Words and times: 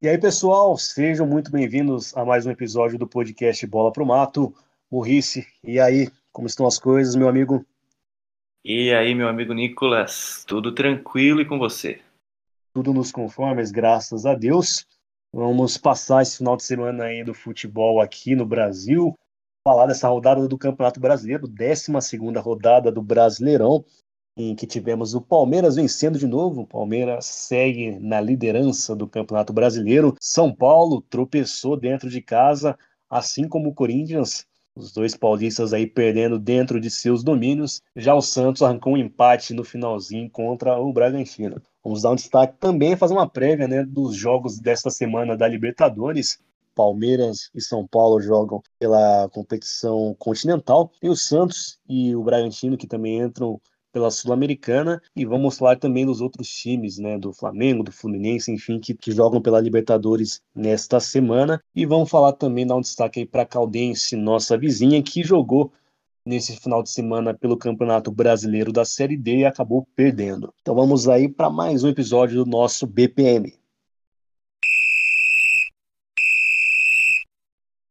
E 0.00 0.08
aí, 0.08 0.16
pessoal, 0.16 0.78
sejam 0.78 1.26
muito 1.26 1.50
bem-vindos 1.50 2.16
a 2.16 2.24
mais 2.24 2.46
um 2.46 2.52
episódio 2.52 2.96
do 2.96 3.04
podcast 3.04 3.66
Bola 3.66 3.90
pro 3.90 4.06
Mato. 4.06 4.54
Murrice, 4.88 5.44
e 5.64 5.80
aí, 5.80 6.08
como 6.30 6.46
estão 6.46 6.68
as 6.68 6.78
coisas, 6.78 7.16
meu 7.16 7.28
amigo? 7.28 7.66
E 8.64 8.94
aí, 8.94 9.12
meu 9.12 9.26
amigo 9.26 9.52
Nicolas, 9.52 10.44
tudo 10.46 10.72
tranquilo 10.72 11.40
e 11.40 11.44
com 11.44 11.58
você? 11.58 12.00
Tudo 12.72 12.94
nos 12.94 13.10
conformes, 13.10 13.72
graças 13.72 14.24
a 14.24 14.36
Deus. 14.36 14.86
Vamos 15.34 15.76
passar 15.76 16.22
esse 16.22 16.38
final 16.38 16.56
de 16.56 16.62
semana 16.62 17.06
aí 17.06 17.24
do 17.24 17.34
futebol 17.34 18.00
aqui 18.00 18.36
no 18.36 18.46
Brasil, 18.46 19.18
falar 19.66 19.86
dessa 19.86 20.08
rodada 20.08 20.46
do 20.46 20.56
Campeonato 20.56 21.00
Brasileiro, 21.00 21.48
12 21.48 21.90
segunda 22.02 22.40
rodada 22.40 22.92
do 22.92 23.02
Brasileirão 23.02 23.84
em 24.38 24.54
que 24.54 24.68
tivemos 24.68 25.14
o 25.14 25.20
Palmeiras 25.20 25.74
vencendo 25.74 26.16
de 26.16 26.26
novo. 26.26 26.62
O 26.62 26.66
Palmeiras 26.66 27.26
segue 27.26 27.98
na 27.98 28.20
liderança 28.20 28.94
do 28.94 29.08
Campeonato 29.08 29.52
Brasileiro. 29.52 30.14
São 30.20 30.54
Paulo 30.54 31.02
tropeçou 31.02 31.76
dentro 31.76 32.08
de 32.08 32.22
casa, 32.22 32.78
assim 33.10 33.48
como 33.48 33.70
o 33.70 33.74
Corinthians. 33.74 34.46
Os 34.76 34.92
dois 34.92 35.16
paulistas 35.16 35.72
aí 35.72 35.88
perdendo 35.88 36.38
dentro 36.38 36.80
de 36.80 36.88
seus 36.88 37.24
domínios. 37.24 37.82
Já 37.96 38.14
o 38.14 38.22
Santos 38.22 38.62
arrancou 38.62 38.92
um 38.92 38.96
empate 38.96 39.52
no 39.52 39.64
finalzinho 39.64 40.30
contra 40.30 40.78
o 40.78 40.92
Bragantino. 40.92 41.60
Vamos 41.82 42.02
dar 42.02 42.12
um 42.12 42.14
destaque 42.14 42.56
também, 42.60 42.96
fazer 42.96 43.14
uma 43.14 43.28
prévia 43.28 43.66
né, 43.66 43.84
dos 43.84 44.14
jogos 44.14 44.60
desta 44.60 44.88
semana 44.88 45.36
da 45.36 45.48
Libertadores. 45.48 46.38
Palmeiras 46.76 47.50
e 47.52 47.60
São 47.60 47.84
Paulo 47.84 48.20
jogam 48.20 48.62
pela 48.78 49.28
competição 49.30 50.14
continental. 50.16 50.92
E 51.02 51.08
o 51.08 51.16
Santos 51.16 51.80
e 51.88 52.14
o 52.14 52.22
Bragantino, 52.22 52.76
que 52.76 52.86
também 52.86 53.18
entram 53.18 53.60
pela 53.92 54.10
Sul-Americana 54.10 55.00
e 55.14 55.24
vamos 55.24 55.58
falar 55.58 55.76
também 55.76 56.04
dos 56.04 56.20
outros 56.20 56.48
times, 56.48 56.98
né, 56.98 57.18
do 57.18 57.32
Flamengo, 57.32 57.82
do 57.82 57.92
Fluminense, 57.92 58.52
enfim, 58.52 58.78
que, 58.78 58.94
que 58.94 59.12
jogam 59.12 59.40
pela 59.40 59.60
Libertadores 59.60 60.40
nesta 60.54 61.00
semana 61.00 61.62
e 61.74 61.86
vamos 61.86 62.10
falar 62.10 62.32
também, 62.32 62.66
dar 62.66 62.76
um 62.76 62.80
destaque 62.80 63.20
aí 63.20 63.26
para 63.26 63.46
Caldense, 63.46 64.16
nossa 64.16 64.56
vizinha, 64.56 65.02
que 65.02 65.22
jogou 65.22 65.72
nesse 66.28 66.56
final 66.56 66.82
de 66.82 66.90
semana 66.90 67.32
pelo 67.32 67.56
Campeonato 67.56 68.10
Brasileiro 68.10 68.70
da 68.70 68.84
Série 68.84 69.16
D 69.16 69.38
e 69.38 69.44
acabou 69.46 69.88
perdendo. 69.96 70.52
Então 70.60 70.74
vamos 70.74 71.08
aí 71.08 71.28
para 71.28 71.48
mais 71.48 71.82
um 71.82 71.88
episódio 71.88 72.44
do 72.44 72.50
nosso 72.50 72.86
BPM. 72.86 73.58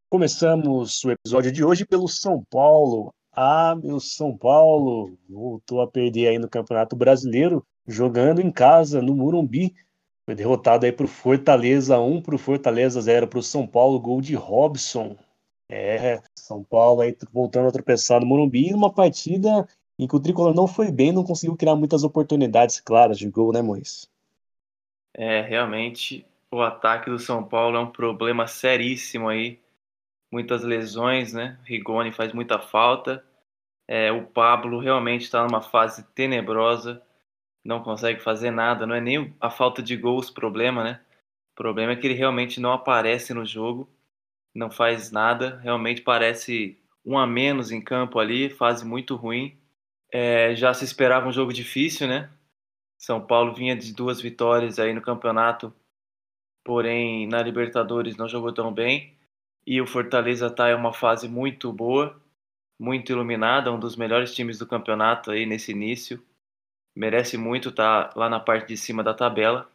Começamos 0.10 1.04
o 1.04 1.12
episódio 1.12 1.52
de 1.52 1.66
hoje 1.66 1.86
pelo 1.86 2.08
São 2.08 2.42
Paulo, 2.50 3.14
ah, 3.40 3.76
meu 3.76 4.00
São 4.00 4.36
Paulo 4.36 5.16
voltou 5.30 5.80
a 5.80 5.88
perder 5.88 6.30
aí 6.30 6.40
no 6.40 6.50
Campeonato 6.50 6.96
Brasileiro, 6.96 7.64
jogando 7.88 8.42
em 8.42 8.50
casa, 8.52 9.00
no 9.00 9.14
Murumbi. 9.16 9.76
Foi 10.26 10.34
derrotado 10.34 10.88
aí 10.88 10.92
para 10.92 11.06
o 11.06 11.08
Fortaleza 11.08 12.00
1, 12.00 12.20
para 12.24 12.34
o 12.34 12.40
Fortaleza 12.40 13.00
0 13.00 13.28
para 13.28 13.38
o 13.38 13.44
São 13.44 13.68
Paulo, 13.68 14.00
gol 14.00 14.22
de 14.22 14.34
Robson. 14.34 15.16
É, 15.70 16.20
São 16.36 16.64
Paulo 16.64 17.02
aí 17.02 17.16
voltando 17.32 17.68
a 17.68 17.72
tropeçar 17.72 18.22
no 18.22 18.26
Morumbi, 18.26 18.72
numa 18.72 18.92
partida 18.92 19.68
em 20.00 20.08
que 20.08 20.16
o 20.16 20.20
Tricolor 20.20 20.56
não 20.56 20.68
foi 20.68 20.92
bem, 20.92 21.12
não 21.12 21.24
conseguiu 21.24 21.56
criar 21.56 21.76
muitas 21.76 22.04
oportunidades 22.04 22.80
claras 22.80 23.20
de 23.20 23.30
gol, 23.30 23.54
né, 23.54 23.62
Mois? 23.62 24.10
É, 25.14 25.42
realmente, 25.42 26.26
o 26.52 26.60
ataque 26.60 27.12
do 27.12 27.20
São 27.20 27.44
Paulo 27.44 27.78
é 27.78 27.80
um 27.80 27.92
problema 27.92 28.48
seríssimo 28.48 29.30
aí. 29.30 29.60
Muitas 30.32 30.64
lesões, 30.64 31.34
né? 31.34 31.58
Rigoni 31.64 32.12
faz 32.12 32.34
muita 32.34 32.60
falta. 32.60 33.24
É, 33.88 34.12
o 34.12 34.26
Pablo 34.26 34.80
realmente 34.80 35.22
está 35.22 35.44
numa 35.44 35.62
fase 35.62 36.04
tenebrosa, 36.14 37.02
não 37.64 37.82
consegue 37.82 38.20
fazer 38.20 38.52
nada. 38.52 38.86
Não 38.86 38.96
é 38.96 39.02
nem 39.02 39.34
a 39.40 39.50
falta 39.50 39.82
de 39.82 39.96
gols 39.96 40.30
problema, 40.30 40.84
né? 40.84 41.02
O 41.54 41.56
problema 41.56 41.94
é 41.94 41.96
que 41.96 42.06
ele 42.06 42.14
realmente 42.14 42.60
não 42.60 42.74
aparece 42.74 43.34
no 43.34 43.46
jogo, 43.46 43.90
não 44.54 44.70
faz 44.70 45.12
nada. 45.12 45.60
Realmente 45.64 46.02
parece 46.02 46.78
um 47.06 47.18
a 47.18 47.26
menos 47.26 47.72
em 47.72 47.82
campo 47.82 48.20
ali, 48.20 48.50
fase 48.50 48.86
muito 48.86 49.16
ruim. 49.16 49.58
É, 50.12 50.56
já 50.56 50.74
se 50.74 50.84
esperava 50.84 51.28
um 51.28 51.32
jogo 51.32 51.54
difícil, 51.54 52.08
né? 52.08 52.30
São 52.98 53.22
Paulo 53.26 53.54
vinha 53.54 53.76
de 53.76 53.94
duas 53.94 54.20
vitórias 54.20 54.80
aí 54.80 54.94
no 54.94 55.02
campeonato, 55.02 55.74
porém 56.64 57.28
na 57.28 57.42
Libertadores 57.42 58.18
não 58.18 58.28
jogou 58.28 58.54
tão 58.54 58.74
bem. 58.74 59.17
E 59.68 59.80
o 59.80 59.86
Fortaleza 59.86 60.48
está 60.48 60.72
em 60.72 60.76
uma 60.76 60.94
fase 60.94 61.28
muito 61.28 61.72
boa 61.72 62.20
muito 62.80 63.12
iluminada, 63.12 63.72
um 63.72 63.80
dos 63.80 63.96
melhores 63.96 64.34
times 64.34 64.60
do 64.60 64.68
campeonato 64.68 65.32
aí 65.32 65.46
nesse 65.46 65.72
início. 65.72 66.24
Merece 66.96 67.38
muito 67.38 67.70
estar 67.70 68.10
tá 68.10 68.20
lá 68.20 68.30
na 68.30 68.40
parte 68.40 68.68
de 68.68 68.78
cima 68.78 69.04
da 69.04 69.14
tabela. 69.14 69.70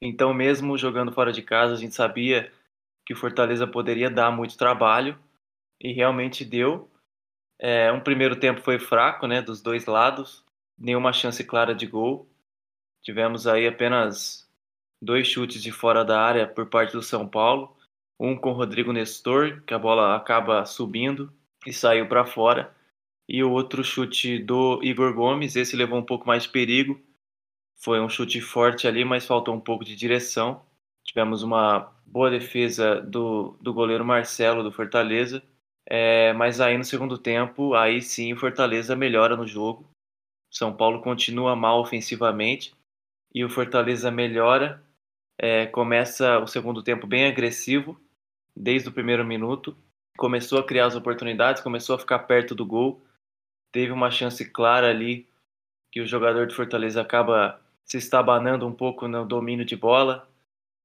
Então, 0.00 0.34
mesmo 0.34 0.76
jogando 0.76 1.12
fora 1.12 1.32
de 1.32 1.42
casa, 1.42 1.74
a 1.74 1.76
gente 1.76 1.94
sabia 1.94 2.52
que 3.06 3.12
o 3.12 3.16
Fortaleza 3.16 3.66
poderia 3.66 4.10
dar 4.10 4.30
muito 4.30 4.58
trabalho 4.58 5.18
e 5.80 5.92
realmente 5.92 6.44
deu. 6.44 6.90
É, 7.58 7.92
um 7.92 8.00
primeiro 8.00 8.34
tempo 8.36 8.60
foi 8.60 8.78
fraco, 8.78 9.26
né, 9.26 9.40
dos 9.40 9.62
dois 9.62 9.86
lados, 9.86 10.44
nenhuma 10.76 11.12
chance 11.12 11.44
clara 11.44 11.74
de 11.74 11.86
gol. 11.86 12.28
Tivemos 13.02 13.46
aí 13.46 13.66
apenas 13.66 14.48
dois 15.00 15.28
chutes 15.28 15.62
de 15.62 15.70
fora 15.70 16.04
da 16.04 16.20
área 16.20 16.46
por 16.46 16.66
parte 16.66 16.92
do 16.92 17.02
São 17.02 17.28
Paulo, 17.28 17.76
um 18.22 18.36
com 18.36 18.50
o 18.50 18.54
Rodrigo 18.54 18.92
Nestor, 18.92 19.62
que 19.66 19.74
a 19.74 19.78
bola 19.78 20.14
acaba 20.14 20.64
subindo, 20.64 21.32
e 21.66 21.72
saiu 21.72 22.08
para 22.08 22.24
fora. 22.24 22.72
E 23.28 23.42
o 23.42 23.50
outro 23.50 23.82
chute 23.82 24.38
do 24.38 24.80
Igor 24.80 25.12
Gomes, 25.12 25.56
esse 25.56 25.74
levou 25.74 25.98
um 25.98 26.04
pouco 26.04 26.26
mais 26.26 26.44
de 26.44 26.50
perigo. 26.50 27.00
Foi 27.82 28.00
um 28.00 28.08
chute 28.08 28.40
forte 28.40 28.86
ali, 28.86 29.04
mas 29.04 29.26
faltou 29.26 29.52
um 29.52 29.60
pouco 29.60 29.84
de 29.84 29.96
direção. 29.96 30.62
Tivemos 31.04 31.42
uma 31.42 31.92
boa 32.06 32.30
defesa 32.30 33.00
do, 33.00 33.56
do 33.60 33.74
goleiro 33.74 34.04
Marcelo 34.04 34.62
do 34.62 34.70
Fortaleza. 34.70 35.42
É, 35.84 36.32
mas 36.34 36.60
aí 36.60 36.78
no 36.78 36.84
segundo 36.84 37.18
tempo, 37.18 37.74
aí 37.74 38.00
sim 38.00 38.32
o 38.32 38.36
Fortaleza 38.36 38.94
melhora 38.94 39.36
no 39.36 39.48
jogo. 39.48 39.84
São 40.48 40.72
Paulo 40.72 41.02
continua 41.02 41.56
mal 41.56 41.80
ofensivamente 41.80 42.72
e 43.34 43.44
o 43.44 43.50
Fortaleza 43.50 44.12
melhora. 44.12 44.80
É, 45.36 45.66
começa 45.66 46.38
o 46.38 46.46
segundo 46.46 46.84
tempo 46.84 47.04
bem 47.04 47.26
agressivo 47.26 48.00
desde 48.56 48.88
o 48.88 48.92
primeiro 48.92 49.24
minuto 49.24 49.76
começou 50.16 50.58
a 50.58 50.64
criar 50.64 50.86
as 50.86 50.94
oportunidades, 50.94 51.62
começou 51.62 51.96
a 51.96 51.98
ficar 51.98 52.20
perto 52.20 52.54
do 52.54 52.66
gol. 52.66 53.02
Teve 53.72 53.92
uma 53.92 54.10
chance 54.10 54.44
clara 54.50 54.88
ali 54.88 55.28
que 55.90 56.00
o 56.00 56.06
jogador 56.06 56.46
de 56.46 56.54
Fortaleza 56.54 57.00
acaba 57.00 57.60
se 57.84 57.96
estabanando 57.98 58.66
um 58.66 58.72
pouco 58.72 59.08
no 59.08 59.24
domínio 59.24 59.64
de 59.64 59.76
bola. 59.76 60.28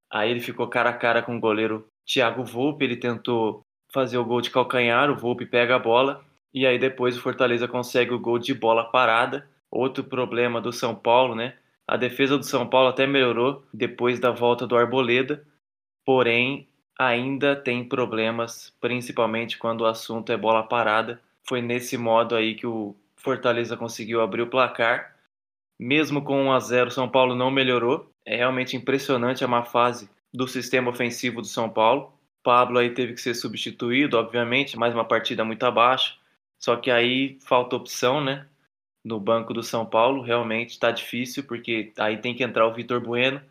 Aí 0.10 0.32
ele 0.32 0.40
ficou 0.40 0.68
cara 0.68 0.90
a 0.90 0.98
cara 0.98 1.22
com 1.22 1.38
o 1.38 1.40
goleiro 1.40 1.88
Thiago 2.06 2.44
Volpe, 2.44 2.86
ele 2.86 2.96
tentou 2.96 3.62
fazer 3.92 4.18
o 4.18 4.26
gol 4.26 4.42
de 4.42 4.50
calcanhar, 4.50 5.10
o 5.10 5.16
Volpe 5.16 5.46
pega 5.46 5.76
a 5.76 5.80
bola 5.80 6.26
e 6.54 6.66
aí 6.66 6.80
depois 6.80 7.18
o 7.18 7.22
Fortaleza 7.22 7.68
consegue 7.68 8.14
o 8.14 8.20
gol 8.20 8.40
de 8.40 8.54
bola 8.54 8.86
parada. 8.86 9.48
Outro 9.70 10.04
problema 10.04 10.62
do 10.62 10.72
São 10.72 10.96
Paulo, 10.96 11.36
né? 11.36 11.58
A 11.86 11.98
defesa 11.98 12.38
do 12.38 12.44
São 12.46 12.68
Paulo 12.68 12.90
até 12.90 13.06
melhorou 13.06 13.66
depois 13.74 14.20
da 14.20 14.32
volta 14.32 14.66
do 14.66 14.76
Arboleda, 14.76 15.46
porém 16.06 16.67
ainda 17.00 17.56
tem 17.56 17.88
problemas, 17.88 18.74
principalmente 18.82 19.58
quando 19.58 19.82
o 19.82 19.86
assunto 19.86 20.32
é 20.32 20.38
bola 20.38 20.64
parada. 20.64 21.22
Foi 21.48 21.62
nesse 21.62 21.98
modo 21.98 22.36
aí 22.36 22.56
que 22.56 22.66
o 22.66 22.96
Fortaleza 23.16 23.78
conseguiu 23.78 24.22
abrir 24.22 24.42
o 24.42 24.50
placar. 24.50 25.16
Mesmo 25.80 26.24
com 26.24 26.46
1 26.46 26.52
a 26.52 26.60
0, 26.60 26.92
São 26.92 27.08
Paulo 27.08 27.36
não 27.36 27.52
melhorou. 27.52 28.10
É 28.26 28.36
realmente 28.36 28.76
impressionante 28.76 29.44
a 29.44 29.48
má 29.48 29.64
fase 29.64 30.10
do 30.34 30.48
sistema 30.48 30.90
ofensivo 30.90 31.42
do 31.42 31.48
São 31.48 31.70
Paulo. 31.70 32.14
Pablo 32.44 32.80
aí 32.80 32.94
teve 32.94 33.14
que 33.14 33.22
ser 33.22 33.36
substituído, 33.36 34.18
obviamente, 34.18 34.78
mais 34.78 34.94
uma 34.94 35.06
partida 35.06 35.44
muito 35.44 35.64
abaixo. 35.64 36.18
Só 36.60 36.76
que 36.76 36.90
aí 36.90 37.38
falta 37.42 37.76
opção, 37.76 38.22
né? 38.24 38.48
No 39.06 39.20
banco 39.20 39.54
do 39.54 39.62
São 39.62 39.86
Paulo, 39.86 40.22
realmente 40.22 40.72
está 40.72 40.92
difícil, 40.92 41.44
porque 41.44 41.94
aí 41.98 42.18
tem 42.18 42.36
que 42.36 42.44
entrar 42.44 42.68
o 42.68 42.74
Vitor 42.74 43.00
Bueno, 43.00 43.42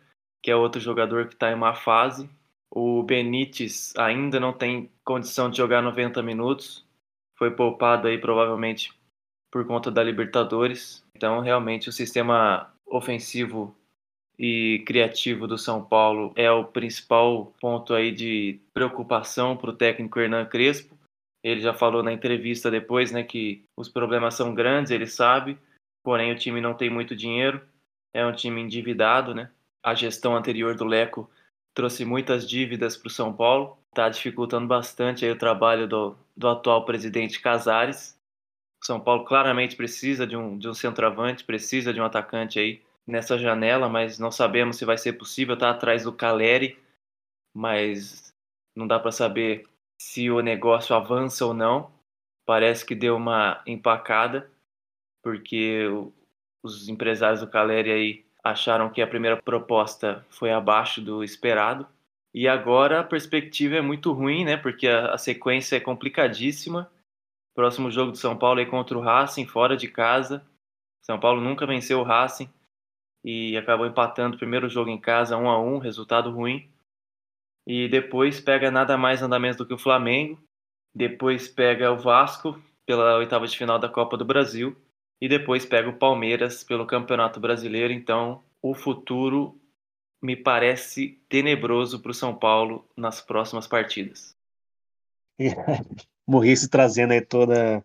que 0.43 0.51
é 0.51 0.55
outro 0.55 0.81
jogador 0.81 1.27
que 1.27 1.33
está 1.33 1.51
em 1.51 1.55
má 1.55 1.73
fase. 1.73 2.29
O 2.71 3.01
Benítez 3.03 3.93
ainda 3.97 4.39
não 4.39 4.53
tem 4.53 4.91
condição 5.03 5.49
de 5.49 5.57
jogar 5.57 5.81
90 5.81 6.21
minutos. 6.21 6.85
Foi 7.37 7.51
poupado 7.51 8.07
aí 8.07 8.17
provavelmente 8.17 8.93
por 9.51 9.65
conta 9.65 9.89
da 9.89 10.03
Libertadores. 10.03 11.03
Então, 11.15 11.39
realmente, 11.39 11.89
o 11.89 11.93
sistema 11.93 12.71
ofensivo 12.85 13.75
e 14.37 14.83
criativo 14.85 15.47
do 15.47 15.57
São 15.57 15.83
Paulo 15.83 16.31
é 16.35 16.51
o 16.51 16.63
principal 16.63 17.53
ponto 17.59 17.93
aí 17.93 18.11
de 18.11 18.59
preocupação 18.73 19.57
para 19.57 19.71
o 19.71 19.75
técnico 19.75 20.19
Hernan 20.19 20.45
Crespo. 20.45 20.95
Ele 21.43 21.61
já 21.61 21.73
falou 21.73 22.03
na 22.03 22.13
entrevista 22.13 22.69
depois, 22.69 23.11
né, 23.11 23.23
que 23.23 23.63
os 23.75 23.89
problemas 23.89 24.35
são 24.35 24.53
grandes, 24.53 24.91
ele 24.91 25.07
sabe, 25.07 25.57
porém 26.03 26.31
o 26.31 26.37
time 26.37 26.61
não 26.61 26.73
tem 26.73 26.89
muito 26.89 27.15
dinheiro, 27.15 27.61
é 28.13 28.25
um 28.25 28.33
time 28.33 28.61
endividado, 28.61 29.33
né? 29.33 29.49
A 29.83 29.95
gestão 29.95 30.35
anterior 30.35 30.75
do 30.75 30.85
Leco 30.85 31.29
trouxe 31.77 32.03
muitas 32.03 32.49
dívidas 32.49 32.97
para 32.97 33.05
o 33.05 33.11
São 33.11 33.31
Paulo, 33.31 33.77
está 33.89 34.09
dificultando 34.09 34.65
bastante 34.65 35.23
o 35.29 35.37
trabalho 35.37 35.87
do, 35.87 36.17
do 36.35 36.47
atual 36.47 36.83
presidente 36.85 37.39
Casares. 37.39 38.19
O 38.81 38.85
São 38.87 38.99
Paulo 38.99 39.23
claramente 39.25 39.75
precisa 39.75 40.25
de 40.25 40.35
um, 40.35 40.57
de 40.57 40.67
um 40.67 40.73
centroavante, 40.73 41.43
precisa 41.43 41.93
de 41.93 42.01
um 42.01 42.03
atacante 42.03 42.57
aí 42.59 42.81
nessa 43.05 43.37
janela, 43.37 43.87
mas 43.87 44.17
não 44.17 44.31
sabemos 44.31 44.77
se 44.77 44.85
vai 44.85 44.97
ser 44.97 45.13
possível. 45.13 45.53
Está 45.53 45.69
atrás 45.69 46.05
do 46.05 46.11
Caleri, 46.11 46.79
mas 47.55 48.33
não 48.75 48.87
dá 48.87 48.99
para 48.99 49.11
saber 49.11 49.67
se 50.01 50.31
o 50.31 50.41
negócio 50.41 50.95
avança 50.95 51.45
ou 51.45 51.53
não. 51.53 51.91
Parece 52.43 52.83
que 52.83 52.95
deu 52.95 53.15
uma 53.15 53.61
empacada, 53.67 54.49
porque 55.23 55.85
os 56.63 56.89
empresários 56.89 57.41
do 57.41 57.47
Caleri 57.47 57.91
aí 57.91 58.26
acharam 58.51 58.89
que 58.89 59.01
a 59.01 59.07
primeira 59.07 59.41
proposta 59.41 60.25
foi 60.29 60.51
abaixo 60.51 61.01
do 61.01 61.23
esperado. 61.23 61.87
E 62.33 62.47
agora 62.47 62.99
a 62.99 63.03
perspectiva 63.03 63.75
é 63.75 63.81
muito 63.81 64.11
ruim, 64.11 64.45
né? 64.45 64.57
Porque 64.57 64.87
a, 64.87 65.13
a 65.13 65.17
sequência 65.17 65.75
é 65.75 65.79
complicadíssima. 65.79 66.91
Próximo 67.55 67.89
jogo 67.89 68.11
do 68.11 68.17
São 68.17 68.37
Paulo 68.37 68.59
é 68.59 68.65
contra 68.65 68.97
o 68.97 69.01
Racing, 69.01 69.47
fora 69.47 69.75
de 69.75 69.87
casa. 69.87 70.45
São 71.03 71.19
Paulo 71.19 71.41
nunca 71.41 71.65
venceu 71.65 71.99
o 71.99 72.03
Racing 72.03 72.49
e 73.23 73.57
acabou 73.57 73.87
empatando 73.87 74.35
o 74.35 74.39
primeiro 74.39 74.69
jogo 74.69 74.89
em 74.89 74.99
casa 74.99 75.37
1 75.37 75.49
a 75.49 75.59
1, 75.59 75.77
resultado 75.79 76.29
ruim. 76.29 76.69
E 77.65 77.87
depois 77.87 78.39
pega 78.39 78.69
nada 78.69 78.97
mais 78.97 79.21
nada 79.21 79.39
menos 79.39 79.57
do 79.57 79.65
que 79.65 79.73
o 79.73 79.79
Flamengo. 79.79 80.39
Depois 80.95 81.47
pega 81.47 81.91
o 81.91 81.97
Vasco 81.97 82.61
pela 82.85 83.17
oitava 83.17 83.47
de 83.47 83.57
final 83.57 83.79
da 83.79 83.89
Copa 83.89 84.15
do 84.15 84.23
Brasil 84.23 84.75
e 85.21 85.27
depois 85.27 85.65
pega 85.65 85.89
o 85.89 85.97
Palmeiras 85.97 86.63
pelo 86.63 86.85
Campeonato 86.85 87.39
Brasileiro. 87.39 87.93
Então, 87.93 88.43
o 88.61 88.73
futuro 88.73 89.59
me 90.21 90.35
parece 90.35 91.19
tenebroso 91.29 91.99
para 92.01 92.11
o 92.11 92.13
São 92.13 92.35
Paulo 92.35 92.87
nas 92.95 93.21
próximas 93.21 93.67
partidas. 93.67 94.35
Morresse 96.27 96.69
trazendo 96.69 97.13
aí 97.13 97.21
toda 97.21 97.83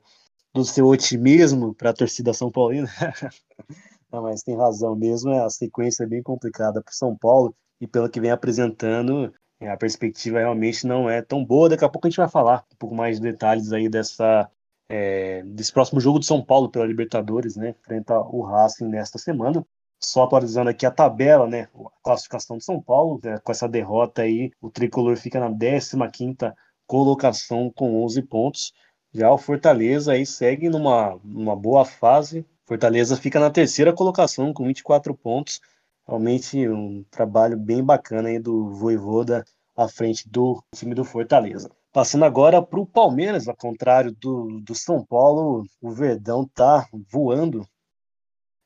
do 0.54 0.64
seu 0.64 0.86
otimismo 0.86 1.74
para 1.74 1.90
a 1.90 1.94
torcida 1.94 2.34
São 2.34 2.50
Paulina. 2.50 2.88
Não, 4.12 4.22
mas 4.22 4.42
tem 4.42 4.56
razão 4.56 4.94
mesmo, 4.94 5.30
é, 5.30 5.42
a 5.42 5.48
sequência 5.48 6.04
é 6.04 6.06
bem 6.06 6.22
complicada 6.22 6.82
para 6.82 6.90
o 6.90 6.94
São 6.94 7.16
Paulo 7.16 7.54
e 7.80 7.86
pelo 7.86 8.10
que 8.10 8.20
vem 8.20 8.30
apresentando, 8.30 9.32
é, 9.58 9.70
a 9.70 9.76
perspectiva 9.76 10.38
realmente 10.38 10.86
não 10.86 11.08
é 11.08 11.22
tão 11.22 11.42
boa. 11.42 11.70
Daqui 11.70 11.84
a 11.84 11.88
pouco 11.88 12.06
a 12.06 12.10
gente 12.10 12.18
vai 12.18 12.28
falar 12.28 12.64
um 12.72 12.76
pouco 12.76 12.94
mais 12.94 13.18
de 13.18 13.22
detalhes 13.22 13.72
aí 13.72 13.88
dessa 13.88 14.50
é, 14.94 15.42
desse 15.44 15.72
próximo 15.72 15.98
jogo 15.98 16.18
de 16.20 16.26
São 16.26 16.44
Paulo 16.44 16.68
pela 16.68 16.84
Libertadores, 16.84 17.56
né? 17.56 17.70
Enfrenta 17.70 18.20
o 18.20 18.42
Racing 18.42 18.88
nesta 18.88 19.18
semana. 19.18 19.64
Só 19.98 20.24
atualizando 20.24 20.68
aqui 20.68 20.84
a 20.84 20.90
tabela, 20.90 21.46
né? 21.46 21.66
A 21.74 22.02
classificação 22.04 22.58
de 22.58 22.64
São 22.64 22.78
Paulo, 22.78 23.18
né? 23.24 23.38
com 23.42 23.50
essa 23.50 23.66
derrota 23.66 24.20
aí, 24.20 24.50
o 24.60 24.68
tricolor 24.68 25.16
fica 25.16 25.40
na 25.40 25.50
15 25.50 25.96
colocação 26.86 27.72
com 27.74 28.04
11 28.04 28.20
pontos. 28.22 28.74
Já 29.14 29.30
o 29.32 29.38
Fortaleza 29.38 30.12
aí 30.12 30.26
segue 30.26 30.68
numa, 30.68 31.18
numa 31.24 31.56
boa 31.56 31.86
fase. 31.86 32.44
Fortaleza 32.66 33.16
fica 33.16 33.40
na 33.40 33.50
terceira 33.50 33.94
colocação 33.94 34.52
com 34.52 34.66
24 34.66 35.14
pontos. 35.14 35.58
Realmente 36.06 36.68
um 36.68 37.02
trabalho 37.10 37.56
bem 37.56 37.82
bacana 37.82 38.28
aí 38.28 38.38
do 38.38 38.68
Voivoda 38.74 39.42
à 39.74 39.88
frente 39.88 40.28
do 40.28 40.62
time 40.74 40.94
do 40.94 41.02
Fortaleza. 41.02 41.70
Passando 41.92 42.24
agora 42.24 42.62
para 42.62 42.80
o 42.80 42.86
Palmeiras, 42.86 43.46
ao 43.46 43.54
contrário 43.54 44.12
do, 44.12 44.60
do 44.60 44.74
São 44.74 45.04
Paulo, 45.04 45.66
o 45.78 45.90
Verdão 45.90 46.48
tá 46.54 46.88
voando. 47.10 47.68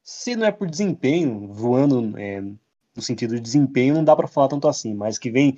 Se 0.00 0.37
não 0.37 0.46
é 0.46 0.52
por 0.52 0.70
desempenho, 0.70 1.52
voando 1.52 2.17
é, 2.17 2.40
no 2.40 3.02
sentido 3.02 3.34
de 3.34 3.40
desempenho, 3.40 3.94
não 3.94 4.05
dá 4.05 4.14
para 4.14 4.28
falar 4.28 4.46
tanto 4.46 4.69
assim, 4.69 4.94
mas 4.94 5.19
que 5.19 5.28
vem 5.28 5.56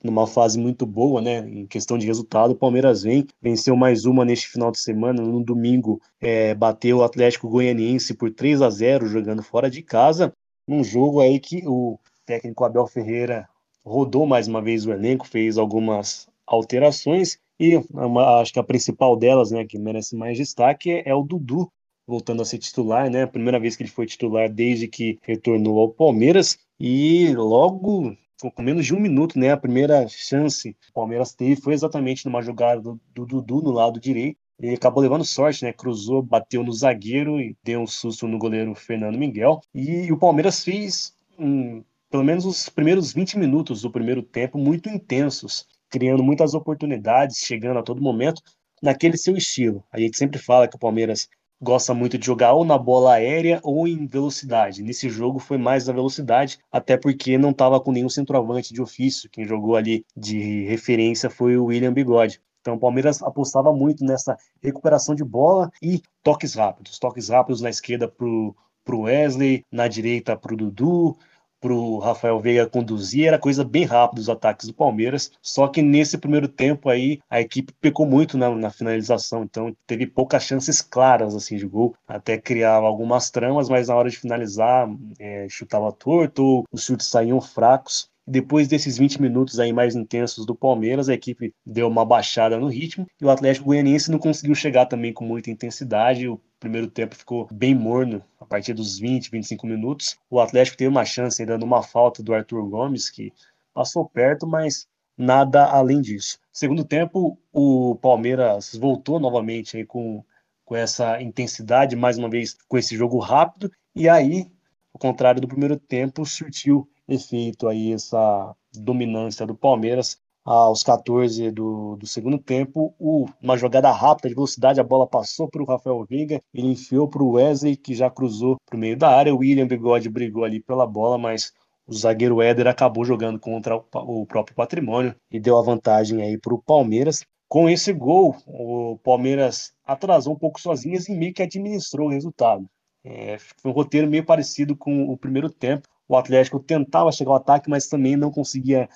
numa 0.00 0.28
fase 0.28 0.60
muito 0.60 0.86
boa, 0.86 1.20
né? 1.20 1.38
Em 1.38 1.66
questão 1.66 1.98
de 1.98 2.06
resultado, 2.06 2.52
o 2.52 2.56
Palmeiras 2.56 3.02
vem, 3.02 3.26
venceu 3.42 3.74
mais 3.74 4.04
uma 4.04 4.24
neste 4.24 4.46
final 4.46 4.70
de 4.70 4.78
semana. 4.78 5.20
No 5.20 5.42
domingo, 5.42 6.00
é, 6.20 6.54
bateu 6.54 6.98
o 6.98 7.02
Atlético 7.02 7.48
Goianiense 7.48 8.14
por 8.14 8.30
3 8.30 8.62
a 8.62 8.70
0 8.70 9.08
jogando 9.08 9.42
fora 9.42 9.68
de 9.68 9.82
casa. 9.82 10.32
Num 10.68 10.84
jogo 10.84 11.20
aí 11.20 11.40
que 11.40 11.66
o 11.66 11.98
técnico 12.24 12.64
Abel 12.64 12.86
Ferreira 12.86 13.48
rodou 13.84 14.24
mais 14.24 14.46
uma 14.46 14.62
vez 14.62 14.86
o 14.86 14.92
elenco, 14.92 15.26
fez 15.26 15.58
algumas 15.58 16.28
alterações 16.48 17.38
e 17.60 17.76
uma, 17.92 18.40
acho 18.40 18.52
que 18.52 18.58
a 18.58 18.64
principal 18.64 19.16
delas, 19.16 19.50
né, 19.50 19.64
que 19.64 19.78
merece 19.78 20.16
mais 20.16 20.38
destaque, 20.38 20.90
é, 20.90 21.10
é 21.10 21.14
o 21.14 21.22
Dudu 21.22 21.70
voltando 22.06 22.40
a 22.40 22.44
ser 22.44 22.56
titular, 22.58 23.10
né? 23.10 23.26
Primeira 23.26 23.60
vez 23.60 23.76
que 23.76 23.82
ele 23.82 23.90
foi 23.90 24.06
titular 24.06 24.50
desde 24.50 24.88
que 24.88 25.18
retornou 25.22 25.78
ao 25.78 25.90
Palmeiras 25.90 26.58
e 26.80 27.34
logo 27.34 28.16
com 28.54 28.62
menos 28.62 28.86
de 28.86 28.94
um 28.94 29.00
minuto, 29.00 29.38
né? 29.38 29.50
A 29.50 29.58
primeira 29.58 30.08
chance 30.08 30.72
que 30.72 30.88
o 30.88 30.92
Palmeiras 30.94 31.34
teve 31.34 31.60
foi 31.60 31.74
exatamente 31.74 32.24
numa 32.24 32.40
jogada 32.40 32.80
do, 32.80 32.98
do 33.14 33.26
Dudu 33.26 33.60
no 33.60 33.72
lado 33.72 34.00
direito. 34.00 34.38
Ele 34.58 34.74
acabou 34.74 35.02
levando 35.02 35.24
sorte, 35.24 35.64
né? 35.64 35.72
Cruzou, 35.72 36.22
bateu 36.22 36.64
no 36.64 36.72
zagueiro 36.72 37.38
e 37.40 37.54
deu 37.62 37.80
um 37.80 37.86
susto 37.86 38.26
no 38.26 38.38
goleiro 38.38 38.74
Fernando 38.74 39.18
Miguel. 39.18 39.60
E 39.74 40.10
o 40.10 40.16
Palmeiras 40.16 40.64
fez 40.64 41.14
um, 41.38 41.84
pelo 42.10 42.24
menos 42.24 42.46
os 42.46 42.70
primeiros 42.70 43.12
20 43.12 43.38
minutos 43.38 43.82
do 43.82 43.90
primeiro 43.90 44.22
tempo 44.22 44.56
muito 44.56 44.88
intensos 44.88 45.66
criando 45.90 46.22
muitas 46.22 46.54
oportunidades, 46.54 47.38
chegando 47.38 47.78
a 47.78 47.82
todo 47.82 48.02
momento 48.02 48.42
naquele 48.82 49.16
seu 49.16 49.36
estilo. 49.36 49.84
A 49.92 49.98
gente 49.98 50.16
sempre 50.16 50.38
fala 50.38 50.68
que 50.68 50.76
o 50.76 50.78
Palmeiras 50.78 51.28
gosta 51.60 51.92
muito 51.92 52.16
de 52.16 52.24
jogar 52.24 52.52
ou 52.52 52.64
na 52.64 52.78
bola 52.78 53.14
aérea 53.14 53.60
ou 53.64 53.86
em 53.88 54.06
velocidade. 54.06 54.82
Nesse 54.82 55.08
jogo 55.08 55.38
foi 55.38 55.58
mais 55.58 55.88
a 55.88 55.92
velocidade, 55.92 56.58
até 56.70 56.96
porque 56.96 57.36
não 57.36 57.50
estava 57.50 57.80
com 57.80 57.90
nenhum 57.90 58.08
centroavante 58.08 58.72
de 58.72 58.80
ofício. 58.80 59.28
Quem 59.30 59.44
jogou 59.44 59.76
ali 59.76 60.04
de 60.16 60.64
referência 60.66 61.28
foi 61.28 61.56
o 61.56 61.66
William 61.66 61.92
Bigode. 61.92 62.40
Então 62.60 62.74
o 62.74 62.78
Palmeiras 62.78 63.22
apostava 63.22 63.72
muito 63.72 64.04
nessa 64.04 64.36
recuperação 64.62 65.14
de 65.14 65.24
bola 65.24 65.70
e 65.82 66.00
toques 66.22 66.54
rápidos. 66.54 66.98
Toques 66.98 67.28
rápidos 67.28 67.60
na 67.60 67.70
esquerda 67.70 68.08
para 68.08 68.26
o 68.26 68.54
Wesley, 69.02 69.64
na 69.72 69.88
direita 69.88 70.36
para 70.36 70.54
o 70.54 70.56
Dudu, 70.56 71.16
para 71.60 71.72
o 71.72 71.98
Rafael 71.98 72.38
Veiga 72.40 72.66
conduzir, 72.66 73.26
era 73.26 73.38
coisa 73.38 73.64
bem 73.64 73.84
rápida 73.84 74.20
os 74.20 74.28
ataques 74.28 74.66
do 74.66 74.74
Palmeiras. 74.74 75.30
Só 75.42 75.68
que 75.68 75.82
nesse 75.82 76.18
primeiro 76.18 76.48
tempo 76.48 76.88
aí 76.88 77.18
a 77.28 77.40
equipe 77.40 77.72
pecou 77.80 78.06
muito 78.06 78.36
na, 78.38 78.50
na 78.54 78.70
finalização, 78.70 79.42
então 79.44 79.74
teve 79.86 80.06
poucas 80.06 80.44
chances 80.44 80.80
claras 80.80 81.34
assim 81.34 81.56
de 81.56 81.66
gol. 81.66 81.94
Até 82.06 82.38
criava 82.38 82.86
algumas 82.86 83.30
tramas, 83.30 83.68
mas 83.68 83.88
na 83.88 83.94
hora 83.96 84.10
de 84.10 84.18
finalizar 84.18 84.88
é, 85.18 85.46
chutava 85.48 85.92
torto, 85.92 86.64
os 86.72 86.84
chutes 86.84 87.06
saíam 87.06 87.40
fracos. 87.40 88.08
Depois 88.30 88.68
desses 88.68 88.98
20 88.98 89.22
minutos 89.22 89.58
aí 89.58 89.72
mais 89.72 89.96
intensos 89.96 90.44
do 90.44 90.54
Palmeiras, 90.54 91.08
a 91.08 91.14
equipe 91.14 91.54
deu 91.64 91.88
uma 91.88 92.04
baixada 92.04 92.58
no 92.58 92.68
ritmo 92.68 93.06
e 93.18 93.24
o 93.24 93.30
Atlético 93.30 93.66
Goianiense 93.66 94.10
não 94.10 94.18
conseguiu 94.18 94.54
chegar 94.54 94.84
também 94.84 95.14
com 95.14 95.24
muita 95.24 95.50
intensidade. 95.50 96.28
O 96.28 96.38
primeiro 96.58 96.88
tempo 96.88 97.14
ficou 97.14 97.48
bem 97.52 97.74
morno 97.74 98.22
a 98.40 98.44
partir 98.44 98.74
dos 98.74 98.98
20, 98.98 99.30
25 99.30 99.66
minutos. 99.66 100.18
O 100.30 100.40
Atlético 100.40 100.76
teve 100.76 100.88
uma 100.88 101.04
chance 101.04 101.40
ainda 101.40 101.56
numa 101.56 101.82
falta 101.82 102.22
do 102.22 102.34
Arthur 102.34 102.68
Gomes, 102.68 103.10
que 103.10 103.32
passou 103.72 104.08
perto, 104.08 104.46
mas 104.46 104.88
nada 105.16 105.64
além 105.64 106.00
disso. 106.00 106.38
Segundo 106.52 106.84
tempo, 106.84 107.38
o 107.52 107.96
Palmeiras 107.96 108.74
voltou 108.74 109.18
novamente 109.18 109.76
aí 109.76 109.84
com, 109.84 110.24
com 110.64 110.76
essa 110.76 111.20
intensidade, 111.20 111.96
mais 111.96 112.18
uma 112.18 112.28
vez 112.28 112.56
com 112.66 112.78
esse 112.78 112.96
jogo 112.96 113.18
rápido, 113.18 113.70
e 113.94 114.08
aí, 114.08 114.50
ao 114.92 115.00
contrário 115.00 115.40
do 115.40 115.48
primeiro 115.48 115.76
tempo, 115.76 116.24
surtiu 116.24 116.88
efeito 117.06 117.66
aí 117.66 117.92
essa 117.92 118.54
dominância 118.72 119.46
do 119.46 119.54
Palmeiras 119.54 120.20
aos 120.48 120.82
14 120.82 121.50
do, 121.50 121.96
do 121.96 122.06
segundo 122.06 122.38
tempo, 122.38 122.94
o, 122.98 123.26
uma 123.42 123.58
jogada 123.58 123.90
rápida 123.90 124.30
de 124.30 124.34
velocidade, 124.34 124.80
a 124.80 124.84
bola 124.84 125.06
passou 125.06 125.46
para 125.46 125.62
o 125.62 125.66
Rafael 125.66 126.02
Veiga, 126.08 126.40
ele 126.54 126.68
enfiou 126.68 127.06
para 127.06 127.22
o 127.22 127.32
Wesley, 127.32 127.76
que 127.76 127.94
já 127.94 128.08
cruzou 128.08 128.56
para 128.64 128.74
o 128.74 128.80
meio 128.80 128.96
da 128.96 129.10
área, 129.10 129.34
o 129.34 129.38
William 129.38 129.66
Bigode 129.66 130.08
brigou 130.08 130.44
ali 130.44 130.58
pela 130.58 130.86
bola, 130.86 131.18
mas 131.18 131.52
o 131.86 131.92
zagueiro 131.92 132.40
Éder 132.40 132.66
acabou 132.66 133.04
jogando 133.04 133.38
contra 133.38 133.76
o, 133.76 133.84
o 133.92 134.26
próprio 134.26 134.56
patrimônio 134.56 135.14
e 135.30 135.38
deu 135.38 135.58
a 135.58 135.62
vantagem 135.62 136.22
aí 136.22 136.38
para 136.38 136.54
o 136.54 136.62
Palmeiras. 136.62 137.22
Com 137.46 137.68
esse 137.68 137.92
gol, 137.92 138.34
o 138.46 138.98
Palmeiras 139.04 139.72
atrasou 139.84 140.32
um 140.32 140.38
pouco 140.38 140.60
sozinhas 140.60 141.08
e 141.08 141.14
meio 141.14 141.34
que 141.34 141.42
administrou 141.42 142.08
o 142.08 142.10
resultado. 142.10 142.66
É, 143.04 143.36
foi 143.38 143.70
um 143.70 143.74
roteiro 143.74 144.08
meio 144.08 144.24
parecido 144.24 144.74
com 144.74 145.10
o 145.10 145.16
primeiro 145.16 145.50
tempo 145.50 145.86
o 146.08 146.16
Atlético 146.16 146.58
tentava 146.58 147.12
chegar 147.12 147.32
ao 147.32 147.36
ataque, 147.36 147.68
mas 147.68 147.86
também 147.86 148.16
não 148.16 148.30
conseguia 148.30 148.88